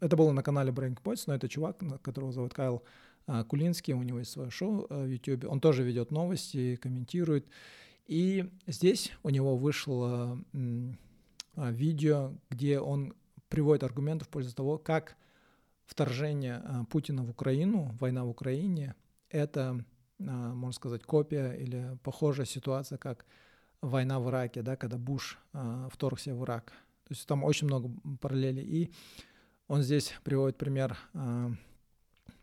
это 0.00 0.16
было 0.16 0.32
на 0.32 0.42
канале 0.42 0.72
Breaking 0.72 1.02
Points, 1.02 1.24
но 1.26 1.34
это 1.34 1.48
чувак, 1.48 1.82
которого 2.02 2.32
зовут 2.32 2.54
Кайл 2.54 2.82
а, 3.26 3.44
Кулинский, 3.44 3.92
у 3.94 4.02
него 4.02 4.20
есть 4.20 4.30
свое 4.30 4.50
шоу 4.50 4.86
а, 4.88 5.04
в 5.04 5.08
YouTube. 5.08 5.44
Он 5.50 5.60
тоже 5.60 5.82
ведет 5.82 6.10
новости, 6.10 6.76
комментирует. 6.76 7.46
И 8.06 8.48
здесь 8.68 9.12
у 9.24 9.30
него 9.30 9.56
вышло 9.56 10.38
видео, 11.56 12.34
где 12.50 12.78
он 12.78 13.14
приводит 13.48 13.82
аргументы 13.82 14.24
в 14.24 14.28
пользу 14.28 14.54
того, 14.54 14.78
как 14.78 15.16
вторжение 15.86 16.62
Путина 16.90 17.24
в 17.24 17.30
Украину, 17.30 17.96
война 17.98 18.24
в 18.24 18.28
Украине, 18.28 18.94
это, 19.28 19.84
можно 20.18 20.72
сказать, 20.72 21.02
копия 21.02 21.52
или 21.54 21.98
похожая 22.04 22.46
ситуация, 22.46 22.96
как 22.96 23.26
война 23.86 24.20
в 24.20 24.28
Ираке, 24.28 24.62
да, 24.62 24.76
когда 24.76 24.98
Буш 24.98 25.38
э, 25.52 25.88
вторгся 25.92 26.34
в 26.34 26.44
Ирак. 26.44 26.72
То 27.04 27.14
есть 27.14 27.26
там 27.26 27.44
очень 27.44 27.66
много 27.66 27.90
параллелей. 28.20 28.64
И 28.64 28.92
он 29.68 29.82
здесь 29.82 30.12
приводит 30.24 30.56
пример 30.56 30.98
э, 31.14 31.50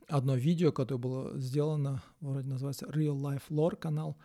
одно 0.08 0.36
видео, 0.36 0.72
которое 0.72 1.00
было 1.00 1.40
сделано, 1.40 2.02
вроде 2.22 2.48
называется 2.48 2.86
Real 2.86 3.18
Life 3.18 3.44
Lore 3.50 3.76
канал. 3.76 4.18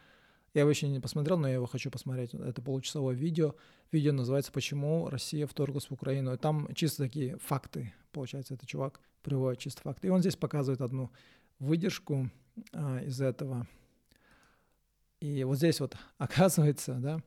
Я 0.54 0.62
его 0.62 0.70
еще 0.70 0.88
не 0.88 1.00
посмотрел, 1.00 1.38
но 1.38 1.48
я 1.48 1.54
его 1.54 1.66
хочу 1.66 1.90
посмотреть. 1.90 2.34
Это 2.34 2.62
получасовое 2.62 3.14
видео. 3.14 3.54
Видео 3.92 4.12
называется 4.12 4.50
«Почему 4.50 5.08
Россия 5.08 5.46
вторглась 5.46 5.86
в 5.86 5.92
Украину». 5.92 6.32
И 6.32 6.38
там 6.38 6.68
чисто 6.74 7.04
такие 7.04 7.36
факты, 7.38 7.92
получается, 8.12 8.54
этот 8.54 8.68
чувак 8.68 9.00
приводит 9.22 9.60
чисто 9.60 9.82
факты. 9.82 10.08
И 10.08 10.10
он 10.10 10.20
здесь 10.20 10.36
показывает 10.36 10.80
одну 10.80 11.10
выдержку 11.58 12.30
а, 12.72 13.00
из 13.02 13.20
этого 13.20 13.66
и 15.20 15.44
вот 15.44 15.56
здесь 15.56 15.80
вот 15.80 15.96
оказывается, 16.18 16.94
да, 16.94 17.20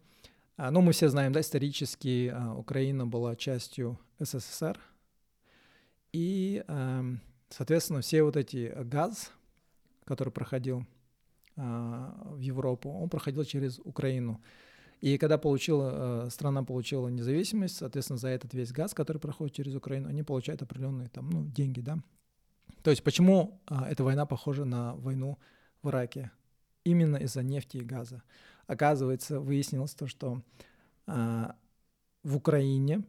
а, 0.58 0.70
ну 0.70 0.82
мы 0.82 0.92
все 0.92 1.10
знаем, 1.10 1.32
да, 1.32 1.42
исторически 1.42 2.32
а, 2.34 2.54
Украина 2.54 3.08
была 3.08 3.36
частью 3.36 4.00
СССР, 4.20 4.80
и, 6.14 6.64
соответственно, 7.50 8.02
все 8.02 8.22
вот 8.24 8.36
эти 8.36 8.74
газ, 8.84 9.32
который 10.04 10.34
проходил 10.34 10.86
а, 11.56 12.14
в 12.26 12.40
Европу, 12.40 12.92
он 12.92 13.10
проходил 13.10 13.46
через 13.46 13.80
Украину. 13.80 14.42
И 15.00 15.18
когда 15.18 15.38
получила, 15.38 16.28
страна 16.30 16.64
получила 16.64 17.08
независимость, 17.08 17.78
соответственно, 17.78 18.20
за 18.20 18.28
этот 18.28 18.54
весь 18.54 18.74
газ, 18.74 18.94
который 18.94 19.20
проходит 19.20 19.56
через 19.56 19.74
Украину, 19.74 20.10
они 20.10 20.22
получают 20.22 20.62
определенные 20.62 21.08
там, 21.08 21.30
ну, 21.30 21.46
деньги, 21.46 21.80
да. 21.80 21.98
То 22.84 22.92
есть 22.92 23.04
почему 23.04 23.62
эта 23.70 24.04
война 24.04 24.26
похожа 24.26 24.66
на 24.66 24.96
войну 24.96 25.40
в 25.82 25.90
Ираке? 25.90 26.30
Именно 26.84 27.18
из-за 27.18 27.44
нефти 27.44 27.78
и 27.78 27.84
газа. 27.84 28.24
Оказывается, 28.68 29.40
выяснилось 29.40 29.94
то, 29.94 30.08
что 30.08 30.42
а, 31.08 31.56
в 32.24 32.38
Украине, 32.38 33.04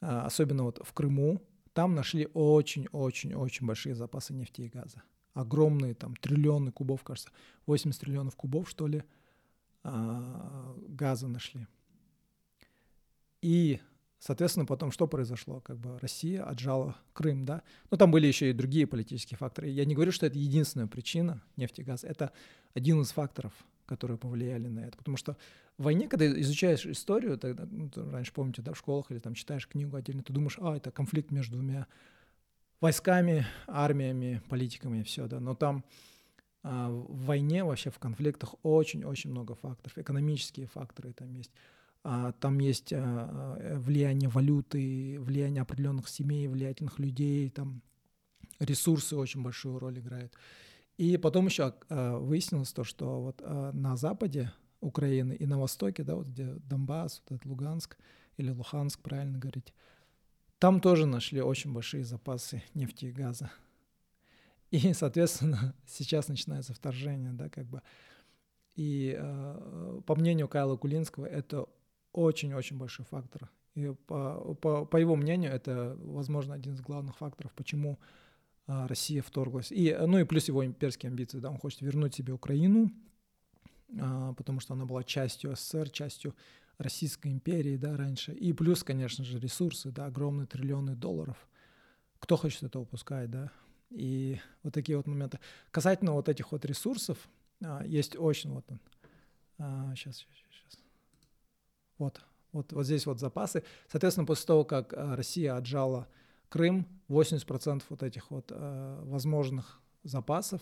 а, 0.00 0.26
особенно 0.26 0.64
вот 0.64 0.80
в 0.84 0.92
Крыму, 0.92 1.40
там 1.72 1.94
нашли 1.94 2.28
очень-очень-очень 2.32 3.66
большие 3.66 3.94
запасы 3.94 4.32
нефти 4.32 4.62
и 4.62 4.68
газа. 4.68 5.02
Огромные, 5.34 5.94
там, 5.94 6.16
триллионы 6.16 6.72
кубов, 6.72 7.02
кажется, 7.02 7.30
80 7.66 8.00
триллионов 8.00 8.36
кубов, 8.36 8.68
что 8.68 8.86
ли, 8.86 9.04
а, 9.82 10.74
газа 10.88 11.28
нашли. 11.28 11.66
И, 13.42 13.80
Соответственно, 14.26 14.66
потом 14.66 14.90
что 14.90 15.06
произошло? 15.06 15.60
Как 15.60 15.78
бы 15.78 16.00
Россия 16.00 16.42
отжала 16.42 16.96
Крым, 17.12 17.44
да? 17.44 17.62
Но 17.92 17.96
там 17.96 18.10
были 18.10 18.26
еще 18.26 18.50
и 18.50 18.52
другие 18.52 18.84
политические 18.84 19.38
факторы. 19.38 19.68
Я 19.68 19.84
не 19.84 19.94
говорю, 19.94 20.10
что 20.10 20.26
это 20.26 20.36
единственная 20.36 20.88
причина 20.88 21.40
нефти 21.56 21.82
и 21.82 21.84
газ. 21.84 22.02
Это 22.02 22.32
один 22.74 23.00
из 23.00 23.12
факторов, 23.12 23.52
которые 23.86 24.18
повлияли 24.18 24.66
на 24.66 24.80
это. 24.80 24.98
Потому 24.98 25.16
что 25.16 25.36
в 25.78 25.84
войне, 25.84 26.08
когда 26.08 26.26
изучаешь 26.40 26.84
историю, 26.86 27.38
тогда, 27.38 27.68
ну, 27.70 27.88
раньше 27.94 28.32
помните, 28.32 28.62
да, 28.62 28.72
в 28.72 28.78
школах 28.78 29.12
или 29.12 29.20
там 29.20 29.34
читаешь 29.34 29.68
книгу 29.68 29.96
отдельно, 29.96 30.24
ты 30.24 30.32
думаешь, 30.32 30.58
а, 30.60 30.76
это 30.76 30.90
конфликт 30.90 31.30
между 31.30 31.58
двумя 31.58 31.86
войсками, 32.80 33.46
армиями, 33.68 34.42
политиками 34.48 35.02
и 35.02 35.02
все, 35.04 35.28
да. 35.28 35.38
Но 35.38 35.54
там 35.54 35.84
а, 36.64 36.90
в 36.90 37.26
войне, 37.26 37.62
вообще 37.62 37.90
в 37.90 38.00
конфликтах 38.00 38.56
очень-очень 38.64 39.30
много 39.30 39.54
факторов. 39.54 39.96
Экономические 39.96 40.66
факторы 40.66 41.12
там 41.12 41.32
есть. 41.32 41.52
А, 42.08 42.30
там 42.32 42.60
есть 42.60 42.92
а, 42.92 43.78
влияние 43.80 44.28
валюты, 44.28 45.18
влияние 45.18 45.62
определенных 45.62 46.08
семей, 46.08 46.46
влиятельных 46.46 47.00
людей, 47.00 47.50
там 47.50 47.82
ресурсы 48.60 49.16
очень 49.16 49.42
большую 49.42 49.80
роль 49.80 49.98
играют. 49.98 50.32
И 50.98 51.16
потом 51.16 51.46
еще 51.46 51.74
выяснилось 51.90 52.72
то, 52.72 52.84
что 52.84 53.20
вот 53.20 53.42
на 53.74 53.96
западе 53.96 54.52
Украины 54.80 55.32
и 55.34 55.44
на 55.44 55.58
востоке, 55.58 56.04
да, 56.04 56.14
вот 56.14 56.28
где 56.28 56.54
Донбасс, 56.54 57.22
вот 57.24 57.36
этот 57.36 57.46
Луганск 57.46 57.98
или 58.36 58.50
Луханск, 58.50 59.00
правильно 59.02 59.36
говорить, 59.36 59.74
там 60.58 60.80
тоже 60.80 61.06
нашли 61.06 61.42
очень 61.42 61.72
большие 61.72 62.04
запасы 62.04 62.62
нефти 62.72 63.06
и 63.06 63.12
газа. 63.12 63.50
И, 64.70 64.92
соответственно, 64.94 65.74
сейчас 65.86 66.28
начинается 66.28 66.72
вторжение, 66.72 67.32
да, 67.32 67.48
как 67.48 67.66
бы. 67.66 67.82
И 68.76 69.14
э, 69.18 70.00
по 70.06 70.14
мнению 70.14 70.48
Кайла 70.48 70.76
Кулинского, 70.76 71.26
это 71.26 71.66
очень-очень 72.16 72.78
большой 72.78 73.04
фактор. 73.06 73.50
И 73.74 73.92
по, 74.06 74.54
по, 74.54 74.86
по 74.86 74.96
его 74.96 75.16
мнению, 75.16 75.52
это, 75.52 75.96
возможно, 76.00 76.54
один 76.54 76.74
из 76.74 76.80
главных 76.80 77.16
факторов, 77.18 77.52
почему 77.52 77.98
а, 78.66 78.88
Россия 78.88 79.22
вторглась. 79.22 79.70
И, 79.70 79.94
ну 80.06 80.18
и 80.18 80.24
плюс 80.24 80.48
его 80.48 80.64
имперские 80.64 81.10
амбиции, 81.10 81.38
да, 81.38 81.50
он 81.50 81.58
хочет 81.58 81.82
вернуть 81.82 82.14
себе 82.14 82.32
Украину, 82.32 82.90
а, 84.00 84.32
потому 84.32 84.60
что 84.60 84.72
она 84.72 84.86
была 84.86 85.04
частью 85.04 85.54
СССР, 85.54 85.90
частью 85.90 86.34
Российской 86.78 87.28
империи, 87.32 87.76
да, 87.76 87.96
раньше. 87.96 88.32
И 88.32 88.52
плюс, 88.54 88.82
конечно 88.82 89.24
же, 89.24 89.38
ресурсы, 89.38 89.90
да, 89.90 90.06
огромные 90.06 90.46
триллионы 90.46 90.96
долларов. 90.96 91.36
Кто 92.18 92.36
хочет 92.36 92.62
это 92.62 92.80
упускать, 92.80 93.30
да? 93.30 93.50
И 93.90 94.40
вот 94.62 94.72
такие 94.72 94.96
вот 94.96 95.06
моменты. 95.06 95.38
Касательно 95.70 96.12
вот 96.12 96.28
этих 96.28 96.50
вот 96.50 96.64
ресурсов, 96.64 97.18
а, 97.62 97.84
есть 97.84 98.16
очень 98.16 98.52
вот 98.52 98.64
он. 98.70 98.80
Сейчас, 99.94 100.16
сейчас, 100.16 100.36
сейчас. 100.50 100.85
Вот, 101.98 102.20
вот, 102.52 102.72
вот 102.72 102.84
здесь 102.84 103.06
вот 103.06 103.20
запасы. 103.20 103.62
Соответственно, 103.88 104.26
после 104.26 104.46
того, 104.46 104.64
как 104.64 104.94
а, 104.94 105.16
Россия 105.16 105.56
отжала 105.56 106.08
Крым, 106.48 106.86
80% 107.08 107.82
вот 107.88 108.02
этих 108.02 108.30
вот 108.30 108.50
а, 108.50 109.02
возможных 109.04 109.80
запасов 110.04 110.60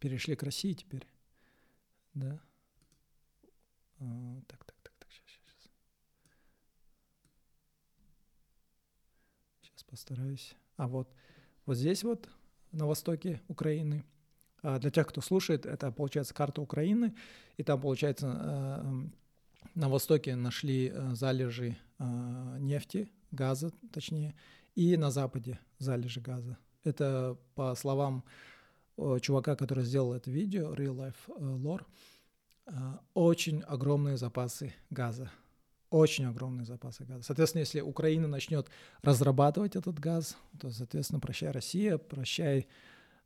перешли 0.00 0.36
к 0.36 0.42
России 0.42 0.72
теперь. 0.72 1.06
Да. 2.14 2.40
А, 3.98 4.40
так, 4.46 4.64
так, 4.64 4.76
так, 4.82 4.92
так, 4.98 5.08
сейчас, 5.12 5.30
сейчас. 5.30 5.70
Сейчас 9.62 9.82
постараюсь. 9.84 10.54
А 10.76 10.88
вот, 10.88 11.12
вот 11.66 11.76
здесь 11.76 12.02
вот 12.04 12.28
на 12.72 12.86
востоке 12.86 13.42
Украины. 13.48 14.04
А 14.62 14.78
для 14.78 14.90
тех, 14.90 15.06
кто 15.06 15.20
слушает, 15.20 15.66
это 15.66 15.90
получается 15.90 16.34
карта 16.34 16.60
Украины, 16.60 17.14
и 17.56 17.62
там 17.62 17.80
получается 17.80 18.84
на 19.74 19.88
востоке 19.88 20.34
нашли 20.34 20.90
э, 20.92 21.14
залежи 21.14 21.76
э, 21.98 22.56
нефти, 22.58 23.10
газа 23.30 23.72
точнее, 23.92 24.34
и 24.74 24.96
на 24.96 25.10
западе 25.10 25.58
залежи 25.78 26.20
газа. 26.20 26.56
Это 26.84 27.36
по 27.54 27.74
словам 27.74 28.24
чувака, 29.20 29.56
который 29.56 29.84
сделал 29.84 30.12
это 30.12 30.30
видео, 30.30 30.74
Real 30.74 30.94
Life 30.94 31.14
э, 31.28 31.42
Lore, 31.42 31.84
очень 33.14 33.62
огромные 33.62 34.16
запасы 34.16 34.74
газа. 34.90 35.30
Очень 35.90 36.26
огромные 36.26 36.64
запасы 36.64 37.04
газа. 37.04 37.24
Соответственно, 37.24 37.60
если 37.60 37.80
Украина 37.80 38.28
начнет 38.28 38.68
разрабатывать 39.02 39.74
этот 39.74 39.98
газ, 39.98 40.36
то, 40.60 40.70
соответственно, 40.70 41.18
прощай 41.18 41.50
Россия, 41.50 41.98
прощай 41.98 42.68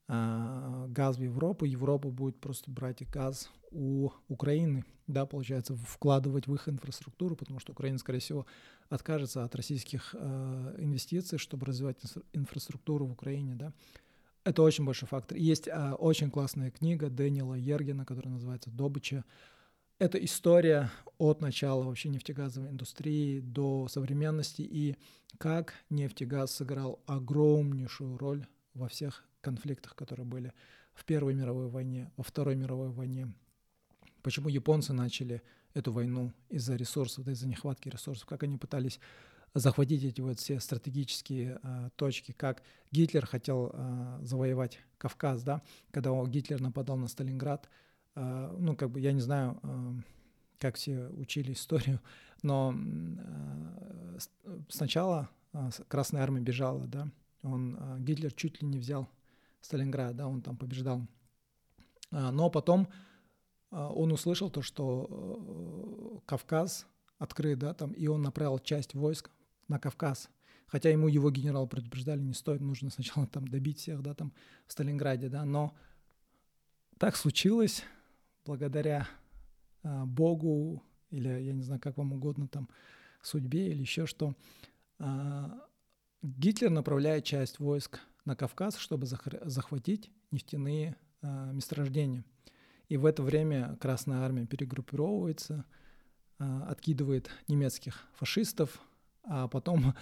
газ 0.07 1.17
в 1.17 1.23
Европу, 1.23 1.65
Европа 1.65 2.11
будет 2.11 2.39
просто 2.39 2.71
брать 2.71 3.09
газ 3.11 3.51
у 3.71 4.11
Украины, 4.29 4.85
да, 5.07 5.27
получается, 5.27 5.75
вкладывать 5.75 6.47
в 6.47 6.55
их 6.55 6.69
инфраструктуру, 6.69 7.37
потому 7.37 7.59
что 7.59 7.73
Украина, 7.73 7.99
скорее 7.99 8.21
всего, 8.21 8.47
откажется 8.89 9.45
от 9.45 9.55
российских 9.55 10.15
э, 10.17 10.77
инвестиций, 10.79 11.39
чтобы 11.39 11.67
развивать 11.67 11.97
инфраструктуру 12.33 13.07
в 13.07 13.13
Украине, 13.13 13.55
да. 13.55 13.73
Это 14.45 14.63
очень 14.63 14.85
большой 14.85 15.09
фактор. 15.09 15.39
Есть 15.39 15.69
э, 15.69 15.93
очень 15.93 16.31
классная 16.31 16.71
книга 16.71 17.09
Дэниела 17.09 17.55
Ергена, 17.55 18.05
которая 18.05 18.33
называется 18.33 18.71
«Добыча». 18.71 19.25
Это 19.99 20.23
история 20.23 20.91
от 21.19 21.41
начала 21.41 21.85
вообще 21.85 22.09
нефтегазовой 22.09 22.71
индустрии 22.71 23.41
до 23.41 23.89
современности 23.89 24.63
и 24.63 24.97
как 25.39 25.75
нефтегаз 25.89 26.57
сыграл 26.57 27.01
огромнейшую 27.07 28.19
роль 28.19 28.47
во 28.75 28.89
всех 28.89 29.25
конфликтах, 29.45 29.95
которые 29.95 30.27
были 30.27 30.53
в 30.95 31.05
Первой 31.05 31.35
мировой 31.35 31.69
войне, 31.69 32.11
во 32.17 32.25
Второй 32.25 32.57
мировой 32.57 32.89
войне. 32.91 33.33
Почему 34.23 34.49
японцы 34.49 34.93
начали 34.93 35.43
эту 35.75 35.93
войну 35.93 36.33
из-за 36.49 36.77
ресурсов, 36.77 37.25
да, 37.25 37.33
из-за 37.33 37.47
нехватки 37.47 37.89
ресурсов, 37.89 38.27
как 38.27 38.43
они 38.43 38.57
пытались 38.57 39.01
захватить 39.55 40.03
эти 40.03 40.21
вот 40.21 40.39
все 40.39 40.59
стратегические 40.61 41.61
э, 41.63 41.91
точки, 41.97 42.33
как 42.33 42.63
Гитлер 42.91 43.27
хотел 43.27 43.71
э, 43.73 44.19
завоевать 44.23 44.81
Кавказ, 44.99 45.43
да, 45.43 45.63
когда 45.91 46.11
он, 46.13 46.31
Гитлер 46.31 46.61
нападал 46.61 46.97
на 46.97 47.07
Сталинград, 47.07 47.69
э, 48.17 48.57
ну, 48.59 48.77
как 48.77 48.91
бы, 48.91 49.01
я 49.01 49.13
не 49.13 49.21
знаю, 49.21 49.61
э, 49.63 49.93
как 50.59 50.77
все 50.77 51.09
учили 51.09 51.53
историю, 51.53 52.01
но 52.43 52.75
э, 52.75 54.19
сначала 54.69 55.29
э, 55.53 55.71
Красная 55.89 56.23
Армия 56.23 56.41
бежала, 56.41 56.87
да, 56.87 57.09
он, 57.43 57.77
э, 57.79 58.01
Гитлер 58.01 58.33
чуть 58.33 58.61
ли 58.61 58.67
не 58.67 58.79
взял 58.79 59.09
Сталинград, 59.65 60.15
да, 60.15 60.29
он 60.29 60.43
там 60.43 60.59
побеждал. 60.59 61.07
А, 62.11 62.31
но 62.31 62.51
потом 62.51 62.87
а, 63.71 63.89
он 63.89 64.13
услышал 64.13 64.51
то, 64.51 64.61
что 64.61 65.09
э, 65.09 66.21
Кавказ 66.27 66.87
открыт, 67.19 67.59
да, 67.59 67.73
там, 67.73 67.93
и 67.93 68.07
он 68.07 68.21
направил 68.21 68.59
часть 68.59 68.93
войск 68.93 69.31
на 69.69 69.79
Кавказ. 69.79 70.29
Хотя 70.67 70.91
ему 70.91 71.09
его 71.09 71.31
генерал 71.31 71.67
предупреждали, 71.67 72.21
не 72.21 72.35
стоит, 72.35 72.61
нужно 72.61 72.91
сначала 72.91 73.27
там 73.27 73.49
добить 73.49 73.79
всех, 73.79 74.03
да, 74.03 74.15
там 74.15 74.35
в 74.67 74.73
Сталинграде, 74.73 75.31
да, 75.31 75.47
но 75.47 75.75
так 76.99 77.17
случилось 77.17 77.85
благодаря 78.45 79.09
э, 79.83 80.05
Богу 80.05 80.83
или, 81.09 81.29
я 81.29 81.55
не 81.55 81.63
знаю, 81.63 81.81
как 81.81 81.97
вам 81.97 82.13
угодно, 82.13 82.49
там, 82.49 82.69
судьбе 83.23 83.69
или 83.69 83.81
еще 83.81 84.05
что. 84.05 84.35
Гитлер 86.23 86.71
направляет 86.71 87.25
часть 87.25 87.59
войск 87.59 88.01
на 88.25 88.37
Кавказ, 88.37 88.77
чтобы 88.79 89.07
захватить 89.07 90.11
нефтяные 90.31 90.97
э, 91.23 91.51
месторождения. 91.53 92.25
И 92.89 92.97
в 92.97 93.07
это 93.07 93.23
время 93.23 93.77
Красная 93.81 94.21
Армия 94.21 94.47
перегруппировывается, 94.47 95.65
э, 96.39 96.61
откидывает 96.69 97.31
немецких 97.49 98.07
фашистов, 98.15 98.81
а 99.25 99.49
потом 99.49 99.95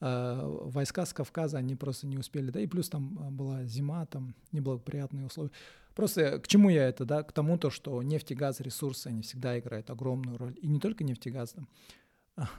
э, 0.00 0.40
войска 0.42 1.06
с 1.06 1.12
Кавказа, 1.12 1.58
они 1.58 1.74
просто 1.74 2.06
не 2.06 2.18
успели, 2.18 2.50
да, 2.50 2.60
и 2.60 2.66
плюс 2.66 2.88
там 2.88 3.34
была 3.36 3.64
зима, 3.64 4.06
там 4.06 4.34
неблагоприятные 4.52 5.26
условия. 5.26 5.52
Просто 5.94 6.38
к 6.38 6.48
чему 6.48 6.70
я 6.70 6.88
это, 6.88 7.04
да, 7.04 7.22
к 7.22 7.32
тому 7.32 7.58
то, 7.58 7.70
что 7.70 8.02
нефть 8.02 8.30
и 8.30 8.34
газ, 8.34 8.60
ресурсы, 8.60 9.08
они 9.08 9.22
всегда 9.22 9.58
играют 9.58 9.90
огромную 9.90 10.38
роль. 10.38 10.56
И 10.62 10.68
не 10.68 10.80
только 10.80 11.04
нефть 11.04 11.26
и 11.26 11.30
газ, 11.30 11.52
там, 11.52 11.68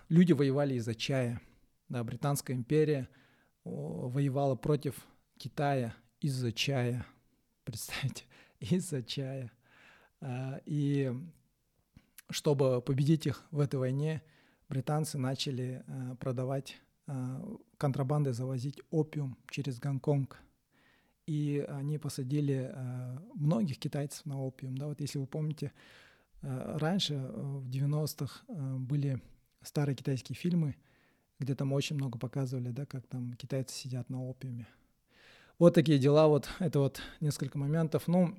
люди 0.10 0.34
воевали 0.34 0.76
из-за 0.76 0.96
чая, 0.96 1.42
да, 1.90 2.04
Британская 2.04 2.54
империя 2.54 3.08
воевала 3.64 4.56
против 4.56 4.96
Китая 5.42 5.96
из-за 6.20 6.52
чая. 6.52 7.04
Представьте, 7.64 8.26
из-за 8.60 9.02
чая. 9.02 9.52
А, 10.20 10.62
и 10.68 11.12
чтобы 12.30 12.80
победить 12.80 13.26
их 13.26 13.44
в 13.50 13.60
этой 13.60 13.78
войне, 13.78 14.22
британцы 14.70 15.18
начали 15.18 15.84
а, 15.88 16.16
продавать 16.18 16.80
а, 17.08 17.44
контрабандой, 17.78 18.34
завозить 18.34 18.82
опиум 18.92 19.36
через 19.50 19.80
Гонконг. 19.80 20.38
И 21.26 21.66
они 21.70 21.98
посадили 21.98 22.76
многих 23.34 23.80
китайцев 23.80 24.24
на 24.28 24.40
опиум. 24.40 24.78
Да, 24.78 24.88
вот 24.88 25.02
если 25.02 25.18
вы 25.18 25.26
помните, 25.26 25.72
раньше, 26.42 27.16
в 27.16 27.68
90-х, 27.68 28.44
были 28.78 29.20
старые 29.62 29.96
китайские 29.96 30.36
фильмы, 30.36 30.76
где 31.40 31.56
там 31.56 31.74
очень 31.74 31.96
много 31.96 32.20
показывали, 32.20 32.70
да, 32.70 32.86
как 32.86 33.08
там 33.08 33.34
китайцы 33.34 33.74
сидят 33.76 34.10
на 34.10 34.22
опиуме. 34.22 34.68
Вот 35.62 35.76
такие 35.76 36.00
дела, 36.00 36.28
вот 36.28 36.50
это 36.58 36.80
вот 36.80 37.04
несколько 37.20 37.60
моментов. 37.60 38.08
Ну, 38.08 38.36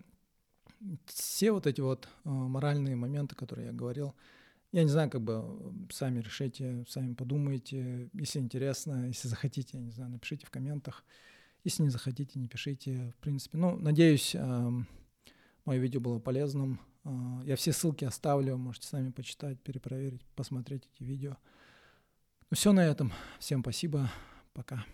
все 1.07 1.53
вот 1.53 1.69
эти 1.69 1.81
вот 1.81 2.09
э, 2.25 2.29
моральные 2.29 2.97
моменты, 2.97 3.37
которые 3.37 3.67
я 3.67 3.73
говорил, 3.73 4.17
Я 4.73 4.83
не 4.83 4.89
знаю, 4.89 5.09
как 5.09 5.21
бы 5.21 5.87
сами 5.93 6.19
решите, 6.19 6.85
сами 6.89 7.15
подумайте. 7.15 8.11
Если 8.13 8.41
интересно, 8.41 9.07
если 9.07 9.29
захотите, 9.29 9.79
я 9.79 9.85
не 9.85 9.93
знаю, 9.93 10.11
напишите 10.11 10.49
в 10.49 10.51
комментах. 10.51 11.05
Если 11.63 11.85
не 11.85 11.91
захотите, 11.91 12.41
не 12.41 12.49
пишите. 12.49 13.15
В 13.17 13.21
принципе, 13.23 13.57
ну, 13.57 13.77
надеюсь, 13.77 14.35
мое 15.65 15.79
видео 15.79 16.01
было 16.01 16.19
полезным. 16.19 16.81
А, 17.05 17.41
я 17.45 17.55
все 17.55 17.73
ссылки 17.73 18.05
оставлю, 18.05 18.57
можете 18.57 18.89
сами 18.89 19.13
почитать, 19.13 19.61
перепроверить, 19.61 20.27
посмотреть 20.35 20.89
эти 20.93 21.05
видео. 21.05 21.37
Ну 22.51 22.57
все 22.57 22.73
на 22.73 22.85
этом. 22.85 23.13
Всем 23.39 23.61
спасибо. 23.61 24.11
Пока. 24.55 24.85